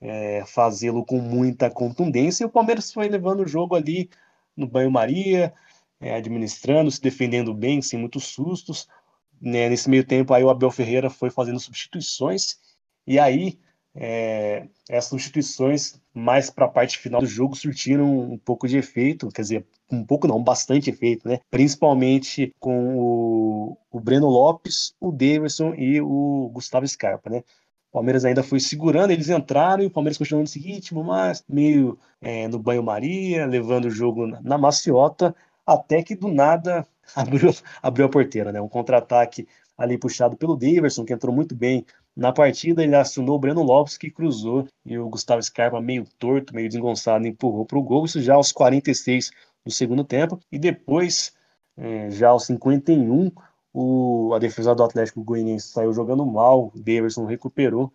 é, 0.00 0.44
fazê-lo 0.46 1.04
com 1.04 1.18
muita 1.18 1.70
contundência. 1.70 2.44
E 2.44 2.46
o 2.46 2.50
Palmeiras 2.50 2.92
foi 2.92 3.08
levando 3.08 3.40
o 3.40 3.48
jogo 3.48 3.74
ali 3.74 4.08
no 4.56 4.66
banho-maria, 4.66 5.52
é, 6.00 6.14
administrando, 6.14 6.90
se 6.90 7.00
defendendo 7.00 7.52
bem, 7.52 7.82
sem 7.82 7.98
muitos 7.98 8.24
sustos. 8.24 8.88
Né? 9.40 9.68
Nesse 9.68 9.88
meio 9.88 10.04
tempo, 10.04 10.32
aí 10.32 10.42
o 10.42 10.50
Abel 10.50 10.70
Ferreira 10.70 11.10
foi 11.10 11.30
fazendo 11.30 11.60
substituições, 11.60 12.58
e 13.06 13.18
aí 13.18 13.58
é, 13.94 14.68
essas 14.88 15.10
substituições 15.10 16.00
mais 16.14 16.50
para 16.50 16.66
a 16.66 16.68
parte 16.68 16.98
final 16.98 17.20
do 17.20 17.26
jogo 17.26 17.56
surtiram 17.56 18.32
um 18.32 18.38
pouco 18.38 18.68
de 18.68 18.78
efeito, 18.78 19.28
quer 19.28 19.42
dizer, 19.42 19.66
um 19.90 20.04
pouco 20.04 20.28
não, 20.28 20.42
bastante 20.42 20.90
efeito, 20.90 21.28
né? 21.28 21.40
Principalmente 21.50 22.54
com 22.60 22.96
o, 22.96 23.76
o 23.90 24.00
Breno 24.00 24.28
Lopes, 24.28 24.94
o 25.00 25.10
Davidson 25.10 25.74
e 25.74 26.00
o 26.00 26.50
Gustavo 26.52 26.86
Scarpa, 26.86 27.30
né? 27.30 27.42
O 27.90 27.94
Palmeiras 27.94 28.24
ainda 28.24 28.42
foi 28.42 28.60
segurando, 28.60 29.10
eles 29.10 29.28
entraram 29.28 29.82
e 29.82 29.86
o 29.86 29.90
Palmeiras 29.90 30.16
continuou 30.16 30.42
nesse 30.42 30.60
ritmo, 30.60 31.02
mas 31.02 31.44
meio 31.48 31.98
é, 32.20 32.46
no 32.46 32.56
banho-maria, 32.56 33.46
levando 33.46 33.86
o 33.86 33.90
jogo 33.90 34.28
na, 34.28 34.56
maciota, 34.56 35.34
até 35.66 36.00
que 36.00 36.14
do 36.14 36.28
nada 36.28 36.86
abriu, 37.16 37.52
abriu 37.82 38.06
a 38.06 38.08
porteira, 38.08 38.52
né? 38.52 38.60
Um 38.60 38.68
contra-ataque 38.68 39.48
ali 39.76 39.98
puxado 39.98 40.36
pelo 40.36 40.56
Davidson, 40.56 41.04
que 41.04 41.12
entrou 41.12 41.34
muito 41.34 41.54
bem 41.54 41.84
Na 42.14 42.32
partida, 42.32 42.84
ele 42.84 42.94
acionou 42.94 43.36
o 43.36 43.38
Breno 43.38 43.62
Lopes, 43.62 43.96
que 43.98 44.10
cruzou, 44.10 44.68
e 44.84 44.96
o 44.96 45.08
Gustavo 45.08 45.42
Scarpa, 45.42 45.80
meio 45.80 46.04
torto, 46.18 46.54
meio 46.54 46.68
desengonçado, 46.68 47.26
empurrou 47.26 47.64
para 47.64 47.78
o 47.78 47.82
gol. 47.82 48.04
Isso 48.04 48.20
já 48.22 48.34
aos 48.34 48.52
46 48.52 49.30
do 49.64 49.72
segundo 49.72 50.04
tempo. 50.04 50.38
E 50.52 50.58
depois, 50.58 51.32
é, 51.76 52.10
já 52.10 52.28
aos 52.28 52.46
51, 52.46 53.32
o, 53.72 54.32
a 54.34 54.38
defesa 54.38 54.74
do 54.74 54.82
Atlético 54.82 55.22
Goianiense 55.22 55.68
saiu 55.68 55.92
jogando 55.92 56.26
mal. 56.26 56.72
Davidson 56.74 57.24
recuperou 57.24 57.92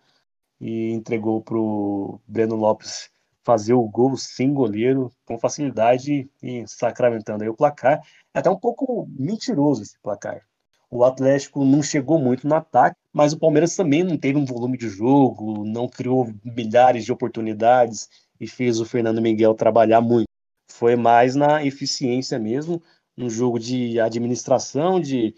e 0.60 0.92
entregou 0.92 1.42
para 1.42 1.58
o 1.58 2.20
Breno 2.26 2.56
Lopes 2.56 3.10
fazer 3.44 3.74
o 3.74 3.88
gol 3.88 4.16
sem 4.16 4.52
goleiro, 4.52 5.12
com 5.24 5.38
facilidade 5.38 6.28
e 6.42 6.64
sacramentando 6.66 7.44
aí 7.44 7.48
o 7.48 7.54
placar. 7.54 8.00
É 8.34 8.40
até 8.40 8.50
um 8.50 8.58
pouco 8.58 9.08
mentiroso 9.16 9.82
esse 9.82 9.98
placar. 10.00 10.42
O 10.90 11.04
Atlético 11.04 11.64
não 11.64 11.82
chegou 11.82 12.18
muito 12.18 12.46
no 12.48 12.54
ataque, 12.54 12.96
mas 13.12 13.32
o 13.32 13.38
Palmeiras 13.38 13.76
também 13.76 14.02
não 14.02 14.16
teve 14.16 14.38
um 14.38 14.44
volume 14.44 14.78
de 14.78 14.88
jogo, 14.88 15.64
não 15.64 15.88
criou 15.88 16.32
milhares 16.44 17.04
de 17.04 17.12
oportunidades 17.12 18.08
e 18.40 18.46
fez 18.46 18.80
o 18.80 18.84
Fernando 18.84 19.20
Miguel 19.20 19.54
trabalhar 19.54 20.00
muito. 20.00 20.28
Foi 20.68 20.96
mais 20.96 21.34
na 21.34 21.64
eficiência 21.64 22.38
mesmo, 22.38 22.82
um 23.16 23.30
jogo 23.30 23.58
de 23.58 23.98
administração, 24.00 25.00
de 25.00 25.34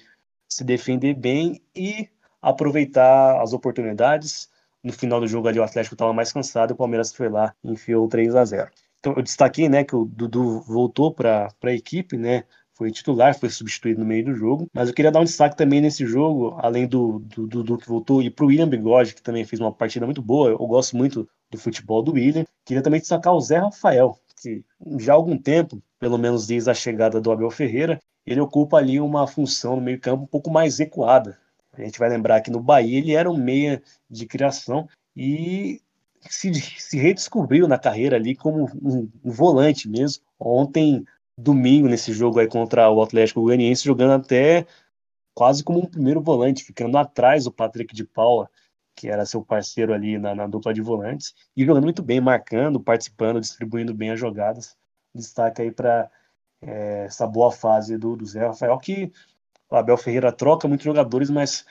se 0.48 0.64
defender 0.64 1.14
bem 1.14 1.60
e 1.74 2.08
aproveitar 2.40 3.40
as 3.40 3.52
oportunidades. 3.52 4.48
No 4.82 4.92
final 4.92 5.20
do 5.20 5.26
jogo 5.26 5.48
ali 5.48 5.58
o 5.58 5.62
Atlético 5.62 5.94
estava 5.94 6.12
mais 6.12 6.32
cansado, 6.32 6.70
o 6.70 6.76
Palmeiras 6.76 7.12
foi 7.12 7.28
lá 7.28 7.54
e 7.62 7.72
enfiou 7.72 8.08
3 8.08 8.34
a 8.34 8.44
0. 8.44 8.70
Então 9.00 9.12
eu 9.16 9.22
destaquei, 9.22 9.68
né, 9.68 9.84
que 9.84 9.94
o 9.94 10.04
Dudu 10.04 10.60
voltou 10.60 11.12
para 11.12 11.48
a 11.62 11.72
equipe, 11.72 12.16
né, 12.16 12.44
foi 12.74 12.92
titular, 12.92 13.36
foi 13.36 13.50
substituído 13.50 14.00
no 14.00 14.06
meio 14.06 14.24
do 14.24 14.34
jogo, 14.34 14.68
mas 14.72 14.88
eu 14.88 14.94
queria 14.94 15.10
dar 15.10 15.20
um 15.20 15.24
destaque 15.24 15.56
também 15.56 15.80
nesse 15.80 16.06
jogo, 16.06 16.56
além 16.58 16.86
do 16.86 17.18
Dudu 17.18 17.76
que 17.76 17.88
voltou, 17.88 18.22
e 18.22 18.30
para 18.30 18.44
o 18.44 18.48
William 18.48 18.68
Bigode, 18.68 19.14
que 19.14 19.22
também 19.22 19.44
fez 19.44 19.60
uma 19.60 19.72
partida 19.72 20.06
muito 20.06 20.22
boa, 20.22 20.50
eu 20.50 20.58
gosto 20.58 20.96
muito 20.96 21.28
do 21.50 21.58
futebol 21.58 22.02
do 22.02 22.12
William, 22.12 22.44
queria 22.64 22.82
também 22.82 23.00
destacar 23.00 23.34
o 23.34 23.40
Zé 23.40 23.58
Rafael, 23.58 24.16
que 24.40 24.64
já 24.98 25.12
há 25.12 25.16
algum 25.16 25.36
tempo, 25.36 25.82
pelo 25.98 26.18
menos 26.18 26.46
desde 26.46 26.70
a 26.70 26.74
chegada 26.74 27.20
do 27.20 27.30
Abel 27.30 27.50
Ferreira, 27.50 28.00
ele 28.26 28.40
ocupa 28.40 28.76
ali 28.76 29.00
uma 29.00 29.26
função 29.26 29.76
no 29.76 29.82
meio 29.82 30.00
campo 30.00 30.24
um 30.24 30.26
pouco 30.26 30.50
mais 30.50 30.78
recuada, 30.78 31.38
a 31.78 31.84
gente 31.84 31.98
vai 31.98 32.08
lembrar 32.08 32.40
que 32.40 32.50
no 32.50 32.60
Bahia 32.60 32.98
ele 32.98 33.14
era 33.14 33.30
um 33.30 33.36
meia 33.36 33.82
de 34.10 34.26
criação 34.26 34.88
e 35.16 35.80
se, 36.28 36.52
se 36.54 36.98
redescobriu 36.98 37.68
na 37.68 37.78
carreira 37.78 38.16
ali 38.16 38.34
como 38.34 38.64
um, 38.82 39.08
um, 39.24 39.30
volante 39.30 39.88
mesmo. 39.88 40.24
Ontem, 40.38 41.04
domingo, 41.36 41.88
nesse 41.88 42.12
jogo 42.12 42.40
aí 42.40 42.48
contra 42.48 42.90
o 42.90 43.00
Atlético 43.00 43.42
Goianiense, 43.42 43.84
jogando 43.84 44.20
até 44.20 44.66
quase 45.34 45.62
como 45.62 45.78
um 45.78 45.86
primeiro 45.86 46.20
volante, 46.20 46.64
ficando 46.64 46.98
atrás 46.98 47.44
do 47.44 47.52
Patrick 47.52 47.94
de 47.94 48.04
Paula, 48.04 48.50
que 48.96 49.08
era 49.08 49.24
seu 49.24 49.44
parceiro 49.44 49.94
ali 49.94 50.18
na, 50.18 50.34
na 50.34 50.46
dupla 50.48 50.74
de 50.74 50.82
volantes, 50.82 51.32
e 51.56 51.64
jogando 51.64 51.84
muito 51.84 52.02
bem, 52.02 52.20
marcando, 52.20 52.80
participando, 52.80 53.40
distribuindo 53.40 53.94
bem 53.94 54.10
as 54.10 54.18
jogadas. 54.18 54.76
Destaque 55.14 55.62
aí 55.62 55.70
para 55.70 56.10
é, 56.62 57.04
essa 57.06 57.26
boa 57.26 57.50
fase 57.50 57.96
do, 57.96 58.16
do 58.16 58.26
Zé 58.26 58.46
Rafael, 58.46 58.78
que 58.78 59.12
o 59.70 59.76
Abel 59.76 59.96
Ferreira 59.96 60.32
troca 60.32 60.68
muitos 60.68 60.84
jogadores, 60.84 61.30
mas 61.30 61.64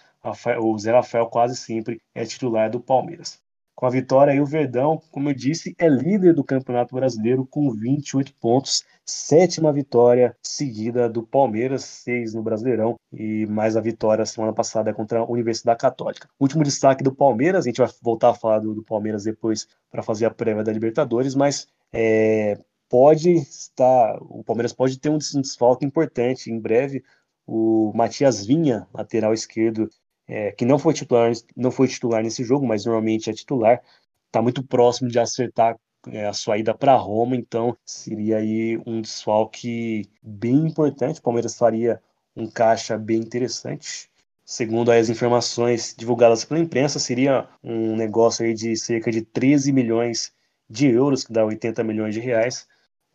o 0.59 0.77
Zé 0.77 0.91
Rafael 0.91 1.27
quase 1.27 1.55
sempre 1.55 2.01
é 2.13 2.25
titular 2.25 2.69
do 2.69 2.79
Palmeiras. 2.79 3.39
Com 3.77 3.85
a 3.85 3.91
vitória 3.91 4.33
aí, 4.33 4.41
o 4.41 4.45
Verdão, 4.45 4.99
como 5.11 5.29
eu 5.29 5.35
disse, 5.35 5.75
é 5.77 5.87
líder 5.87 6.33
do 6.33 6.43
Campeonato 6.43 6.95
Brasileiro 6.95 7.45
com 7.45 7.71
28 7.71 8.33
pontos, 8.41 8.83
sétima 9.05 9.71
vitória 9.71 10.35
seguida 10.41 11.07
do 11.07 11.21
Palmeiras, 11.21 11.83
seis 11.83 12.33
no 12.33 12.41
Brasileirão 12.41 12.95
e 13.13 13.45
mais 13.45 13.77
a 13.77 13.81
vitória 13.81 14.25
semana 14.25 14.51
passada 14.51 14.91
contra 14.95 15.19
a 15.19 15.25
Universidade 15.29 15.77
Católica. 15.77 16.27
Último 16.39 16.63
destaque 16.63 17.03
do 17.03 17.13
Palmeiras, 17.13 17.65
a 17.65 17.69
gente 17.69 17.77
vai 17.77 17.89
voltar 18.01 18.31
a 18.31 18.33
falar 18.33 18.59
do, 18.59 18.73
do 18.73 18.81
Palmeiras 18.81 19.25
depois 19.25 19.67
para 19.91 20.01
fazer 20.01 20.25
a 20.25 20.31
prévia 20.31 20.63
da 20.63 20.73
Libertadores, 20.73 21.35
mas 21.35 21.67
é, 21.93 22.59
pode 22.89 23.31
estar, 23.31 24.17
o 24.21 24.43
Palmeiras 24.43 24.73
pode 24.73 24.99
ter 24.99 25.09
um 25.09 25.17
desfalque 25.17 25.85
importante 25.85 26.51
em 26.51 26.59
breve 26.59 27.03
o 27.47 27.93
Matias 27.95 28.45
Vinha, 28.45 28.85
lateral 28.93 29.33
esquerdo, 29.33 29.89
é, 30.27 30.51
que 30.51 30.65
não 30.65 30.77
foi 30.77 30.93
titular, 30.93 31.31
não 31.55 31.71
foi 31.71 31.87
titular 31.87 32.21
nesse 32.21 32.43
jogo, 32.43 32.67
mas 32.67 32.85
normalmente 32.85 33.29
é 33.29 33.33
titular, 33.33 33.81
está 34.27 34.41
muito 34.41 34.61
próximo 34.61 35.09
de 35.09 35.17
acertar 35.17 35.79
é, 36.09 36.25
a 36.27 36.33
sua 36.33 36.57
ida 36.57 36.73
para 36.73 36.95
Roma, 36.95 37.35
então 37.35 37.75
seria 37.85 38.37
aí 38.37 38.77
um 38.85 39.01
desfalque 39.01 40.03
bem 40.21 40.67
importante. 40.67 41.19
O 41.19 41.23
Palmeiras 41.23 41.57
faria 41.57 42.01
um 42.35 42.49
caixa 42.49 42.97
bem 42.97 43.19
interessante. 43.19 44.09
Segundo 44.45 44.91
as 44.91 45.09
informações 45.09 45.95
divulgadas 45.97 46.45
pela 46.45 46.59
imprensa, 46.59 46.99
seria 46.99 47.49
um 47.63 47.95
negócio 47.95 48.45
aí 48.45 48.53
de 48.53 48.75
cerca 48.77 49.11
de 49.11 49.21
13 49.21 49.71
milhões 49.71 50.33
de 50.69 50.87
euros, 50.87 51.23
que 51.23 51.33
dá 51.33 51.45
80 51.45 51.83
milhões 51.83 52.13
de 52.13 52.21
reais. 52.21 52.67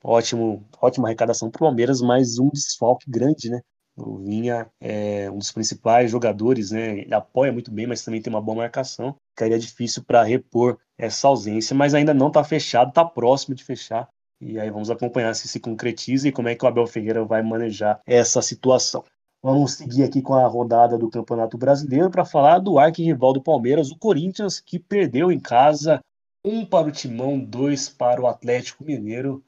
Ótimo, 0.05 0.67
ótima 0.81 1.09
arrecadação 1.09 1.51
para 1.51 1.59
o 1.59 1.67
Palmeiras, 1.69 2.01
mas 2.01 2.39
um 2.39 2.49
desfalque 2.49 3.09
grande, 3.09 3.49
né? 3.49 3.61
O 3.97 4.19
Vinha 4.19 4.71
é 4.81 5.31
um 5.31 5.39
dos 5.39 5.53
principais 5.53 6.11
jogadores, 6.11 6.71
né? 6.71 7.01
Ele 7.01 7.15
apoia 7.15 7.53
muito 7.53 7.71
bem, 7.71 7.87
mas 7.87 8.03
também 8.03 8.23
tem 8.23 8.33
uma 8.33 8.41
boa 8.41 8.57
marcação. 8.57 9.15
Ficaria 9.31 9.59
difícil 9.59 10.03
para 10.03 10.23
repor 10.23 10.79
essa 10.99 11.29
ausência, 11.29 11.77
mas 11.77 11.95
ainda 11.95 12.15
não 12.15 12.29
está 12.29 12.43
fechado, 12.43 12.89
está 12.89 13.05
próximo 13.05 13.55
de 13.55 13.63
fechar. 13.63 14.09
E 14.41 14.59
aí 14.59 14.71
vamos 14.71 14.91
acompanhar 14.91 15.35
se 15.35 15.47
se 15.47 15.61
concretiza 15.61 16.27
e 16.27 16.33
como 16.33 16.49
é 16.49 16.55
que 16.55 16.65
o 16.65 16.69
Abel 16.69 16.87
Ferreira 16.87 17.25
vai 17.25 17.43
manejar 17.43 18.01
essa 18.07 18.43
situação. 18.43 19.05
Vamos 19.43 19.75
seguir 19.75 20.05
aqui 20.05 20.23
com 20.23 20.35
a 20.35 20.47
rodada 20.47 20.97
do 20.97 21.11
Campeonato 21.11 21.59
Brasileiro 21.59 22.11
para 22.11 22.25
falar 22.25 22.59
do 22.59 22.79
arquirrival 22.79 23.33
do 23.33 23.43
Palmeiras, 23.43 23.91
o 23.91 23.99
Corinthians, 23.99 24.59
que 24.59 24.79
perdeu 24.79 25.31
em 25.31 25.39
casa 25.39 26.01
um 26.45 26.65
para 26.65 26.89
o 26.89 26.93
Timão, 26.93 27.39
dois 27.39 27.89
para 27.89 28.21
o 28.21 28.27
Atlético 28.27 28.85
Mineiro 28.85 29.45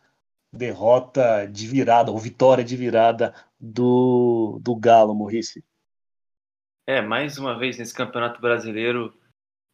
derrota 0.54 1.46
de 1.46 1.66
virada, 1.66 2.11
ou 2.11 2.18
vitória 2.18 2.64
de 2.64 2.76
virada 2.76 3.34
do, 3.58 4.58
do 4.62 4.75
Galo, 4.76 5.14
Morrice. 5.14 5.64
É, 6.87 7.00
mais 7.00 7.38
uma 7.38 7.58
vez 7.58 7.78
nesse 7.78 7.94
Campeonato 7.94 8.40
Brasileiro, 8.40 9.12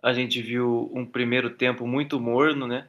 a 0.02 0.12
gente 0.12 0.40
viu 0.40 0.90
um 0.94 1.04
primeiro 1.04 1.50
tempo 1.50 1.86
muito 1.86 2.18
morno, 2.18 2.66
né? 2.66 2.88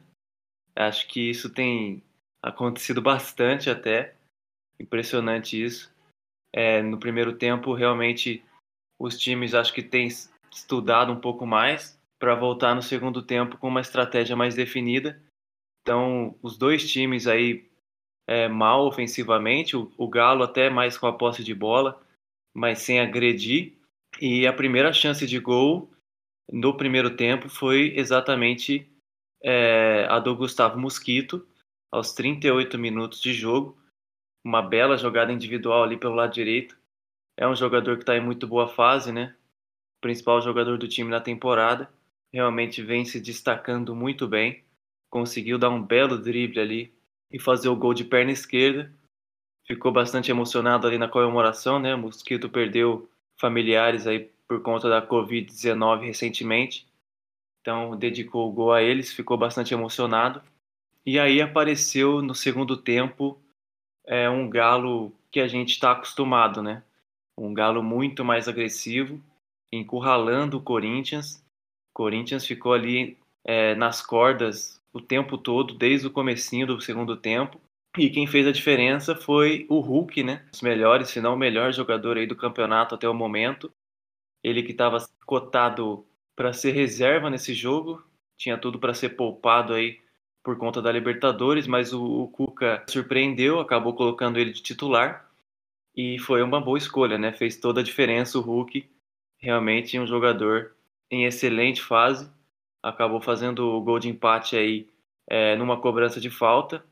Acho 0.74 1.06
que 1.08 1.28
isso 1.28 1.50
tem 1.50 2.02
acontecido 2.42 3.02
bastante 3.02 3.68
até. 3.68 4.14
Impressionante 4.80 5.62
isso. 5.62 5.92
É, 6.52 6.82
no 6.82 6.98
primeiro 6.98 7.34
tempo, 7.36 7.74
realmente, 7.74 8.42
os 8.98 9.18
times 9.18 9.54
acho 9.54 9.72
que 9.72 9.82
têm 9.82 10.08
estudado 10.50 11.12
um 11.12 11.20
pouco 11.20 11.46
mais 11.46 11.98
para 12.18 12.34
voltar 12.34 12.74
no 12.74 12.82
segundo 12.82 13.22
tempo 13.22 13.58
com 13.58 13.68
uma 13.68 13.80
estratégia 13.80 14.36
mais 14.36 14.54
definida. 14.54 15.20
Então, 15.82 16.36
os 16.40 16.56
dois 16.56 16.90
times 16.90 17.26
aí 17.26 17.71
é, 18.26 18.48
mal 18.48 18.86
ofensivamente, 18.86 19.76
o, 19.76 19.92
o 19.96 20.08
Galo 20.08 20.42
até 20.42 20.70
mais 20.70 20.96
com 20.96 21.06
a 21.06 21.12
posse 21.12 21.42
de 21.42 21.54
bola, 21.54 22.00
mas 22.54 22.80
sem 22.80 23.00
agredir. 23.00 23.78
E 24.20 24.46
a 24.46 24.52
primeira 24.52 24.92
chance 24.92 25.26
de 25.26 25.38
gol 25.38 25.90
no 26.50 26.76
primeiro 26.76 27.16
tempo 27.16 27.48
foi 27.48 27.94
exatamente 27.96 28.90
é, 29.42 30.06
a 30.08 30.18
do 30.18 30.36
Gustavo 30.36 30.78
Mosquito, 30.78 31.46
aos 31.90 32.12
38 32.12 32.78
minutos 32.78 33.20
de 33.20 33.32
jogo. 33.32 33.78
Uma 34.44 34.62
bela 34.62 34.96
jogada 34.96 35.32
individual 35.32 35.84
ali 35.84 35.96
pelo 35.96 36.14
lado 36.14 36.32
direito. 36.32 36.76
É 37.36 37.46
um 37.46 37.54
jogador 37.54 37.96
que 37.96 38.02
está 38.02 38.16
em 38.16 38.20
muito 38.20 38.46
boa 38.46 38.68
fase, 38.68 39.12
né? 39.12 39.34
Principal 40.00 40.40
jogador 40.42 40.78
do 40.78 40.88
time 40.88 41.10
na 41.10 41.20
temporada. 41.20 41.90
Realmente 42.32 42.82
vem 42.82 43.04
se 43.04 43.20
destacando 43.20 43.94
muito 43.94 44.26
bem. 44.26 44.64
Conseguiu 45.10 45.58
dar 45.58 45.70
um 45.70 45.82
belo 45.82 46.18
drible 46.18 46.60
ali 46.60 46.94
e 47.32 47.38
fazer 47.38 47.68
o 47.68 47.76
gol 47.76 47.94
de 47.94 48.04
perna 48.04 48.30
esquerda. 48.30 48.92
Ficou 49.66 49.90
bastante 49.90 50.30
emocionado 50.30 50.86
ali 50.86 50.98
na 50.98 51.08
comemoração, 51.08 51.78
né? 51.78 51.94
O 51.94 51.98
Mosquito 51.98 52.50
perdeu 52.50 53.08
familiares 53.36 54.06
aí 54.06 54.30
por 54.46 54.60
conta 54.60 54.88
da 54.88 55.06
Covid-19 55.06 56.04
recentemente. 56.04 56.86
Então 57.60 57.96
dedicou 57.96 58.48
o 58.48 58.52
gol 58.52 58.72
a 58.72 58.82
eles, 58.82 59.12
ficou 59.12 59.38
bastante 59.38 59.72
emocionado. 59.72 60.42
E 61.06 61.18
aí 61.18 61.40
apareceu 61.40 62.20
no 62.20 62.34
segundo 62.34 62.76
tempo 62.76 63.40
é, 64.04 64.28
um 64.28 64.50
galo 64.50 65.12
que 65.30 65.40
a 65.40 65.48
gente 65.48 65.70
está 65.70 65.92
acostumado, 65.92 66.62
né? 66.62 66.82
Um 67.38 67.54
galo 67.54 67.82
muito 67.82 68.24
mais 68.24 68.48
agressivo, 68.48 69.22
encurralando 69.72 70.58
o 70.58 70.62
Corinthians. 70.62 71.36
O 71.90 71.94
Corinthians 71.94 72.44
ficou 72.44 72.74
ali 72.74 73.16
é, 73.44 73.74
nas 73.74 74.04
cordas 74.04 74.81
o 74.92 75.00
tempo 75.00 75.38
todo, 75.38 75.74
desde 75.74 76.06
o 76.06 76.10
comecinho 76.10 76.66
do 76.66 76.80
segundo 76.80 77.16
tempo. 77.16 77.60
E 77.98 78.08
quem 78.08 78.26
fez 78.26 78.46
a 78.46 78.52
diferença 78.52 79.14
foi 79.14 79.66
o 79.68 79.80
Hulk, 79.80 80.22
né? 80.22 80.46
Os 80.52 80.62
melhores, 80.62 81.08
se 81.08 81.20
não 81.20 81.34
o 81.34 81.38
melhor 81.38 81.72
jogador 81.72 82.16
aí 82.16 82.26
do 82.26 82.36
campeonato 82.36 82.94
até 82.94 83.08
o 83.08 83.14
momento. 83.14 83.70
Ele 84.42 84.62
que 84.62 84.72
estava 84.72 84.98
cotado 85.26 86.06
para 86.34 86.52
ser 86.52 86.72
reserva 86.72 87.28
nesse 87.28 87.52
jogo, 87.54 88.02
tinha 88.36 88.56
tudo 88.58 88.78
para 88.78 88.94
ser 88.94 89.10
poupado 89.10 89.74
aí 89.74 90.00
por 90.42 90.56
conta 90.58 90.82
da 90.82 90.90
Libertadores, 90.90 91.66
mas 91.66 91.92
o, 91.92 92.02
o 92.02 92.28
Cuca 92.28 92.84
surpreendeu, 92.88 93.60
acabou 93.60 93.94
colocando 93.94 94.38
ele 94.38 94.52
de 94.52 94.62
titular 94.62 95.30
e 95.96 96.18
foi 96.18 96.42
uma 96.42 96.60
boa 96.60 96.78
escolha, 96.78 97.18
né? 97.18 97.32
Fez 97.32 97.56
toda 97.56 97.80
a 97.80 97.84
diferença 97.84 98.38
o 98.38 98.40
Hulk, 98.40 98.88
realmente 99.38 99.98
um 99.98 100.06
jogador 100.06 100.74
em 101.10 101.24
excelente 101.24 101.82
fase, 101.82 102.30
acabou 102.82 103.20
fazendo 103.20 103.60
o 103.60 103.80
gol 103.80 103.98
de 103.98 104.08
empate 104.08 104.56
aí 104.56 104.88
é, 105.28 105.54
numa 105.56 105.80
cobrança 105.80 106.20
de 106.20 106.30
falta, 106.30 106.84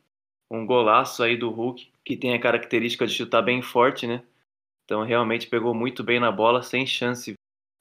um 0.51 0.65
golaço 0.65 1.23
aí 1.23 1.37
do 1.37 1.51
Hulk, 1.51 1.91
que 2.05 2.17
tem 2.17 2.35
a 2.35 2.41
característica 2.41 3.07
de 3.07 3.13
chutar 3.13 3.43
bem 3.43 3.61
forte, 3.63 4.07
né? 4.07 4.23
Então 4.85 5.05
realmente 5.05 5.47
pegou 5.47 5.75
muito 5.75 6.03
bem 6.03 6.19
na 6.19 6.33
bola, 6.33 6.63
sem 6.63 6.87
chance 6.87 7.35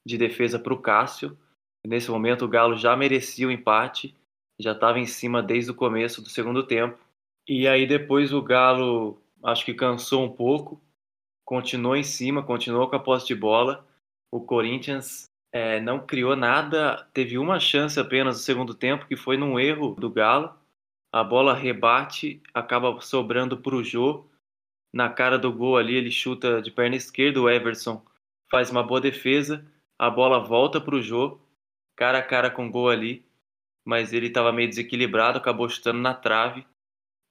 de 0.05 0.17
defesa 0.17 0.59
para 0.59 0.73
o 0.73 0.81
Cássio. 0.81 1.37
Nesse 1.85 2.11
momento 2.11 2.45
o 2.45 2.47
Galo 2.47 2.75
já 2.75 2.95
merecia 2.95 3.47
o 3.47 3.51
empate, 3.51 4.15
já 4.59 4.73
estava 4.73 4.99
em 4.99 5.05
cima 5.05 5.41
desde 5.41 5.71
o 5.71 5.75
começo 5.75 6.21
do 6.21 6.29
segundo 6.29 6.65
tempo. 6.65 6.99
E 7.47 7.67
aí 7.67 7.87
depois 7.87 8.33
o 8.33 8.41
Galo 8.41 9.19
acho 9.43 9.65
que 9.65 9.73
cansou 9.73 10.23
um 10.23 10.31
pouco, 10.31 10.79
continuou 11.45 11.95
em 11.95 12.03
cima, 12.03 12.43
continuou 12.43 12.87
com 12.89 12.95
a 12.95 12.99
posse 12.99 13.25
de 13.25 13.35
bola. 13.35 13.87
O 14.31 14.41
Corinthians 14.41 15.28
é, 15.51 15.79
não 15.79 16.05
criou 16.05 16.35
nada, 16.35 17.07
teve 17.13 17.37
uma 17.37 17.59
chance 17.59 17.99
apenas 17.99 18.37
no 18.37 18.43
segundo 18.43 18.73
tempo, 18.73 19.07
que 19.07 19.15
foi 19.15 19.37
num 19.37 19.59
erro 19.59 19.95
do 19.95 20.09
Galo. 20.09 20.53
A 21.11 21.23
bola 21.23 21.55
rebate, 21.55 22.41
acaba 22.53 22.99
sobrando 23.01 23.57
para 23.57 23.75
o 23.75 23.83
Jô 23.83 24.25
na 24.93 25.09
cara 25.09 25.37
do 25.37 25.51
gol 25.51 25.77
ali, 25.77 25.95
ele 25.95 26.11
chuta 26.11 26.61
de 26.61 26.71
perna 26.71 26.95
esquerda, 26.95 27.41
o 27.41 27.49
Everson 27.49 28.03
faz 28.49 28.71
uma 28.71 28.83
boa 28.83 28.99
defesa, 28.99 29.65
a 29.97 30.09
bola 30.09 30.39
volta 30.39 30.81
para 30.81 30.95
o 30.95 31.01
Jô, 31.01 31.39
cara 31.95 32.19
a 32.19 32.23
cara 32.23 32.49
com 32.49 32.67
o 32.67 32.71
gol 32.71 32.89
ali, 32.89 33.25
mas 33.85 34.13
ele 34.13 34.27
estava 34.27 34.51
meio 34.51 34.69
desequilibrado, 34.69 35.37
acabou 35.37 35.69
chutando 35.69 35.99
na 35.99 36.13
trave. 36.13 36.65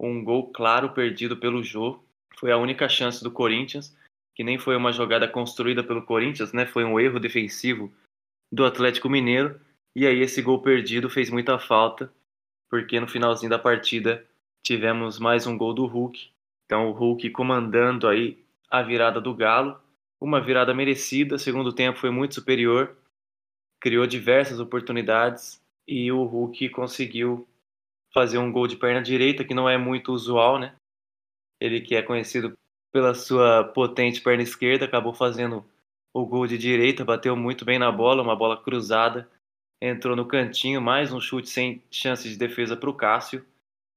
Um 0.00 0.22
gol 0.22 0.52
claro 0.52 0.90
perdido 0.90 1.36
pelo 1.36 1.62
Jô. 1.62 2.00
Foi 2.36 2.52
a 2.52 2.56
única 2.56 2.88
chance 2.88 3.22
do 3.22 3.30
Corinthians, 3.30 3.96
que 4.34 4.44
nem 4.44 4.58
foi 4.58 4.76
uma 4.76 4.92
jogada 4.92 5.26
construída 5.26 5.82
pelo 5.82 6.02
Corinthians, 6.02 6.52
né? 6.52 6.66
Foi 6.66 6.84
um 6.84 6.98
erro 7.00 7.18
defensivo 7.18 7.92
do 8.50 8.64
Atlético 8.64 9.08
Mineiro. 9.08 9.60
E 9.94 10.06
aí 10.06 10.20
esse 10.20 10.42
gol 10.42 10.60
perdido 10.62 11.10
fez 11.10 11.30
muita 11.30 11.58
falta, 11.58 12.12
porque 12.70 13.00
no 13.00 13.08
finalzinho 13.08 13.50
da 13.50 13.58
partida 13.58 14.26
tivemos 14.62 15.18
mais 15.18 15.46
um 15.46 15.56
gol 15.56 15.74
do 15.74 15.86
Hulk 15.86 16.30
então 16.68 16.90
o 16.90 16.92
Hulk 16.92 17.30
comandando 17.30 18.06
aí 18.06 18.44
a 18.70 18.82
virada 18.82 19.18
do 19.22 19.34
Galo, 19.34 19.80
uma 20.20 20.38
virada 20.38 20.74
merecida, 20.74 21.38
segundo 21.38 21.72
tempo 21.72 21.98
foi 21.98 22.10
muito 22.10 22.34
superior, 22.34 22.94
criou 23.80 24.06
diversas 24.06 24.60
oportunidades 24.60 25.62
e 25.86 26.12
o 26.12 26.22
Hulk 26.24 26.68
conseguiu 26.68 27.48
fazer 28.12 28.36
um 28.36 28.52
gol 28.52 28.66
de 28.66 28.76
perna 28.76 29.00
direita 29.00 29.44
que 29.44 29.54
não 29.54 29.66
é 29.66 29.78
muito 29.78 30.12
usual, 30.12 30.58
né? 30.58 30.76
Ele 31.58 31.80
que 31.80 31.94
é 31.94 32.02
conhecido 32.02 32.52
pela 32.92 33.14
sua 33.14 33.64
potente 33.64 34.20
perna 34.20 34.42
esquerda, 34.42 34.84
acabou 34.84 35.14
fazendo 35.14 35.64
o 36.12 36.24
gol 36.26 36.46
de 36.46 36.58
direita, 36.58 37.04
bateu 37.04 37.36
muito 37.36 37.64
bem 37.64 37.78
na 37.78 37.90
bola, 37.92 38.22
uma 38.22 38.36
bola 38.36 38.56
cruzada, 38.56 39.28
entrou 39.80 40.16
no 40.16 40.26
cantinho, 40.26 40.80
mais 40.80 41.12
um 41.12 41.20
chute 41.20 41.48
sem 41.48 41.82
chance 41.90 42.28
de 42.28 42.36
defesa 42.36 42.76
para 42.76 42.90
o 42.90 42.94
Cássio. 42.94 43.44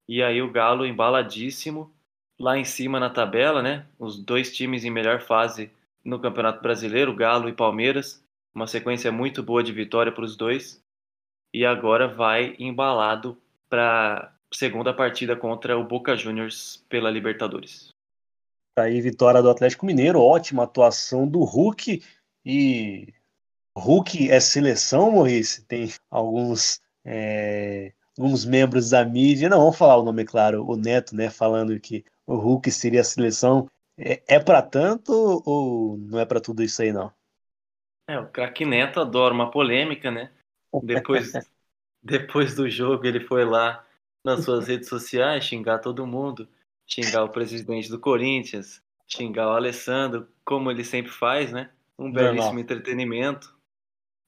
E 0.08 0.22
aí 0.22 0.42
o 0.42 0.52
Galo 0.52 0.86
embaladíssimo, 0.86 1.92
lá 2.40 2.58
em 2.58 2.66
cima 2.66 3.00
na 3.00 3.10
tabela, 3.10 3.62
né? 3.62 3.86
Os 3.98 4.18
dois 4.18 4.56
times 4.56 4.84
em 4.84 4.90
melhor 4.90 5.22
fase 5.22 5.72
no 6.04 6.20
Campeonato 6.20 6.62
Brasileiro, 6.62 7.16
Galo 7.16 7.48
e 7.48 7.54
Palmeiras. 7.54 8.24
Uma 8.54 8.68
sequência 8.68 9.12
muito 9.12 9.42
boa 9.42 9.64
de 9.64 9.72
vitória 9.72 10.12
para 10.12 10.26
os 10.26 10.36
dois. 10.36 10.84
E 11.54 11.66
agora 11.66 12.08
vai 12.08 12.56
embalado 12.60 13.38
para 13.70 14.34
segunda 14.54 14.94
partida 14.94 15.36
contra 15.36 15.78
o 15.78 15.84
Boca 15.84 16.16
Juniors 16.16 16.86
pela 16.90 17.10
Libertadores. 17.10 17.90
Tá 18.76 18.84
aí 18.84 19.02
vitória 19.02 19.42
do 19.42 19.50
Atlético 19.50 19.86
Mineiro, 19.86 20.22
ótima 20.22 20.64
atuação 20.64 21.28
do 21.28 21.44
Hulk 21.44 22.02
e 22.46 23.14
Hulk 23.78 24.30
é 24.32 24.40
seleção, 24.40 25.12
Maurice? 25.12 25.66
Tem 25.66 25.90
alguns 26.10 26.82
é, 27.04 27.94
alguns 28.18 28.46
membros 28.46 28.92
da 28.92 29.04
mídia, 29.04 29.50
não 29.50 29.60
vamos 29.60 29.78
falar 29.78 29.98
o 29.98 30.04
nome 30.04 30.24
claro, 30.26 30.66
o 30.66 30.76
Neto, 30.76 31.16
né, 31.16 31.30
falando 31.30 31.78
que 31.80 32.06
o 32.26 32.36
Hulk 32.36 32.70
seria 32.72 33.02
a 33.02 33.06
seleção. 33.06 33.68
É, 33.98 34.22
é 34.28 34.40
para 34.40 34.62
tanto 34.62 35.12
ou 35.46 35.98
não 35.98 36.20
é 36.20 36.26
para 36.26 36.40
tudo 36.40 36.64
isso 36.64 36.82
aí, 36.82 36.92
não? 36.92 37.12
É, 38.08 38.20
o 38.20 38.28
craque 38.28 38.66
Neto 38.66 39.00
adora 39.00 39.34
uma 39.34 39.52
polêmica, 39.52 40.10
né? 40.10 40.32
Depois, 40.84 41.32
depois 42.02 42.56
do 42.56 42.70
jogo, 42.70 43.06
ele 43.06 43.20
foi 43.20 43.46
lá 43.46 43.86
nas 44.24 44.44
suas 44.46 44.68
redes 44.68 44.88
sociais 44.88 45.44
xingar 45.44 45.80
todo 45.80 46.08
mundo, 46.08 46.48
xingar 46.94 47.24
o 47.24 47.30
presidente 47.30 47.90
do 47.90 48.00
Corinthians, 48.00 48.84
xingar 49.08 49.48
o 49.48 49.56
Alessandro, 49.56 50.28
como 50.44 50.70
ele 50.70 50.84
sempre 50.84 51.12
faz, 51.12 51.52
né? 51.52 51.70
Um 51.98 52.12
belíssimo 52.12 52.60
entretenimento. 52.60 53.56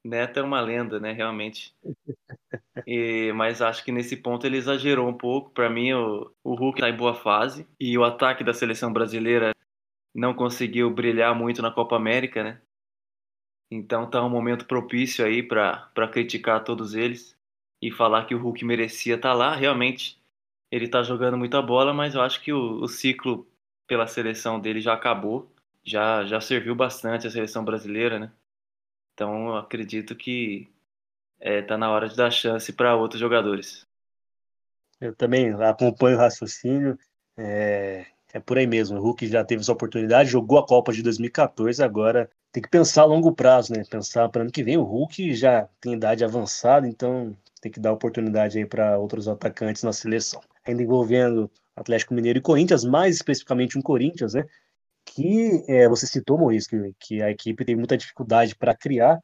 Neto 0.05 0.39
é 0.39 0.43
uma 0.43 0.61
lenda, 0.61 0.99
né? 0.99 1.11
Realmente. 1.11 1.73
E, 2.87 3.31
mas 3.33 3.61
acho 3.61 3.85
que 3.85 3.91
nesse 3.91 4.17
ponto 4.17 4.45
ele 4.45 4.57
exagerou 4.57 5.07
um 5.07 5.13
pouco. 5.13 5.51
Para 5.51 5.69
mim, 5.69 5.93
o, 5.93 6.29
o 6.43 6.55
Hulk 6.55 6.79
está 6.79 6.89
em 6.89 6.97
boa 6.97 7.13
fase 7.13 7.67
e 7.79 7.97
o 7.97 8.03
ataque 8.03 8.43
da 8.43 8.53
seleção 8.53 8.91
brasileira 8.91 9.55
não 10.13 10.33
conseguiu 10.33 10.89
brilhar 10.89 11.33
muito 11.33 11.61
na 11.61 11.71
Copa 11.71 11.95
América, 11.95 12.43
né? 12.43 12.61
Então 13.71 14.09
tá 14.09 14.21
um 14.23 14.29
momento 14.29 14.65
propício 14.65 15.23
aí 15.23 15.41
para 15.41 16.07
criticar 16.11 16.63
todos 16.63 16.93
eles 16.93 17.37
e 17.81 17.91
falar 17.91 18.25
que 18.25 18.35
o 18.35 18.39
Hulk 18.39 18.65
merecia 18.65 19.15
estar 19.15 19.29
tá 19.29 19.35
lá. 19.35 19.55
Realmente, 19.55 20.19
ele 20.73 20.87
tá 20.87 21.03
jogando 21.03 21.37
muita 21.37 21.61
bola, 21.61 21.93
mas 21.93 22.15
eu 22.15 22.21
acho 22.21 22.41
que 22.41 22.51
o, 22.51 22.81
o 22.81 22.87
ciclo 22.87 23.47
pela 23.85 24.07
seleção 24.07 24.59
dele 24.59 24.81
já 24.81 24.93
acabou. 24.93 25.53
Já, 25.83 26.25
já 26.25 26.41
serviu 26.41 26.73
bastante 26.73 27.27
a 27.27 27.29
seleção 27.29 27.63
brasileira, 27.63 28.17
né? 28.17 28.31
Então 29.13 29.49
eu 29.49 29.57
acredito 29.57 30.15
que 30.15 30.67
é, 31.39 31.61
tá 31.61 31.77
na 31.77 31.91
hora 31.91 32.09
de 32.09 32.15
dar 32.15 32.31
chance 32.31 32.73
para 32.73 32.95
outros 32.95 33.19
jogadores. 33.19 33.85
Eu 34.99 35.13
também 35.13 35.53
acompanho 35.53 36.17
o 36.17 36.19
raciocínio. 36.19 36.97
É, 37.37 38.07
é 38.33 38.39
por 38.39 38.57
aí 38.57 38.65
mesmo. 38.65 38.97
O 38.97 39.01
Hulk 39.01 39.27
já 39.27 39.45
teve 39.45 39.61
essa 39.61 39.73
oportunidade, 39.73 40.31
jogou 40.31 40.57
a 40.57 40.65
Copa 40.65 40.91
de 40.91 41.03
2014, 41.03 41.83
agora 41.83 42.27
tem 42.51 42.63
que 42.63 42.69
pensar 42.69 43.03
a 43.03 43.05
longo 43.05 43.31
prazo, 43.31 43.73
né? 43.73 43.83
Pensar 43.87 44.27
para 44.29 44.41
ano 44.41 44.51
que 44.51 44.63
vem. 44.63 44.77
O 44.77 44.83
Hulk 44.83 45.35
já 45.35 45.69
tem 45.79 45.93
idade 45.93 46.23
avançada, 46.23 46.87
então 46.87 47.37
tem 47.63 47.71
que 47.71 47.79
dar 47.79 47.93
oportunidade 47.93 48.57
aí 48.57 48.65
para 48.65 48.99
outros 48.99 49.25
atacantes 49.25 49.83
na 49.83 49.93
seleção. 49.93 50.41
Ainda 50.67 50.83
envolvendo 50.83 51.49
Atlético 51.73 52.13
Mineiro 52.13 52.37
e 52.37 52.41
Corinthians, 52.41 52.83
mais 52.83 53.15
especificamente 53.15 53.77
um 53.77 53.81
Corinthians, 53.81 54.33
né? 54.33 54.45
Que 55.05 55.63
é, 55.69 55.87
você 55.87 56.05
citou, 56.05 56.37
Maurício, 56.37 56.69
que, 56.69 56.95
que 56.99 57.21
a 57.21 57.31
equipe 57.31 57.63
tem 57.63 57.75
muita 57.75 57.97
dificuldade 57.97 58.53
para 58.53 58.75
criar, 58.75 59.17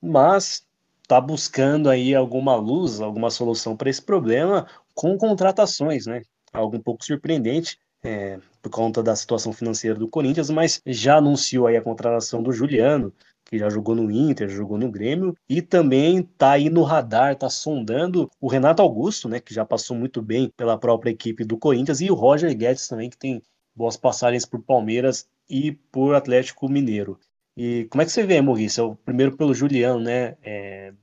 mas 0.00 0.66
está 1.02 1.20
buscando 1.20 1.90
aí 1.90 2.14
alguma 2.14 2.56
luz, 2.56 2.98
alguma 2.98 3.28
solução 3.28 3.76
para 3.76 3.90
esse 3.90 4.00
problema 4.00 4.66
com 4.94 5.18
contratações, 5.18 6.06
né? 6.06 6.22
Algo 6.50 6.78
um 6.78 6.82
pouco 6.82 7.04
surpreendente 7.04 7.78
é, 8.02 8.38
por 8.62 8.70
conta 8.70 9.02
da 9.02 9.14
situação 9.14 9.52
financeira 9.52 9.98
do 9.98 10.08
Corinthians, 10.08 10.48
mas 10.48 10.80
já 10.86 11.18
anunciou 11.18 11.66
aí 11.66 11.76
a 11.76 11.82
contratação 11.82 12.42
do 12.42 12.52
Juliano, 12.52 13.12
que 13.52 13.58
já 13.58 13.68
jogou 13.68 13.94
no 13.94 14.10
Inter, 14.10 14.48
jogou 14.48 14.78
no 14.78 14.90
Grêmio, 14.90 15.36
e 15.46 15.60
também 15.60 16.20
está 16.20 16.52
aí 16.52 16.70
no 16.70 16.82
radar, 16.82 17.34
está 17.34 17.50
sondando 17.50 18.30
o 18.40 18.48
Renato 18.48 18.80
Augusto, 18.80 19.28
né, 19.28 19.40
que 19.40 19.52
já 19.52 19.62
passou 19.62 19.94
muito 19.94 20.22
bem 20.22 20.50
pela 20.56 20.78
própria 20.78 21.10
equipe 21.10 21.44
do 21.44 21.58
Corinthians, 21.58 22.00
e 22.00 22.10
o 22.10 22.14
Roger 22.14 22.56
Guedes 22.56 22.88
também, 22.88 23.10
que 23.10 23.18
tem 23.18 23.42
boas 23.76 23.94
passagens 23.94 24.46
por 24.46 24.62
Palmeiras 24.62 25.28
e 25.50 25.72
por 25.72 26.14
Atlético 26.14 26.66
Mineiro. 26.66 27.20
E 27.54 27.84
como 27.90 28.00
é 28.00 28.06
que 28.06 28.10
você 28.10 28.24
vê, 28.24 28.40
Maurício? 28.40 28.98
Primeiro 29.04 29.36
pelo 29.36 29.52
Juliano, 29.52 30.00
né? 30.00 30.34
É, 30.42 30.94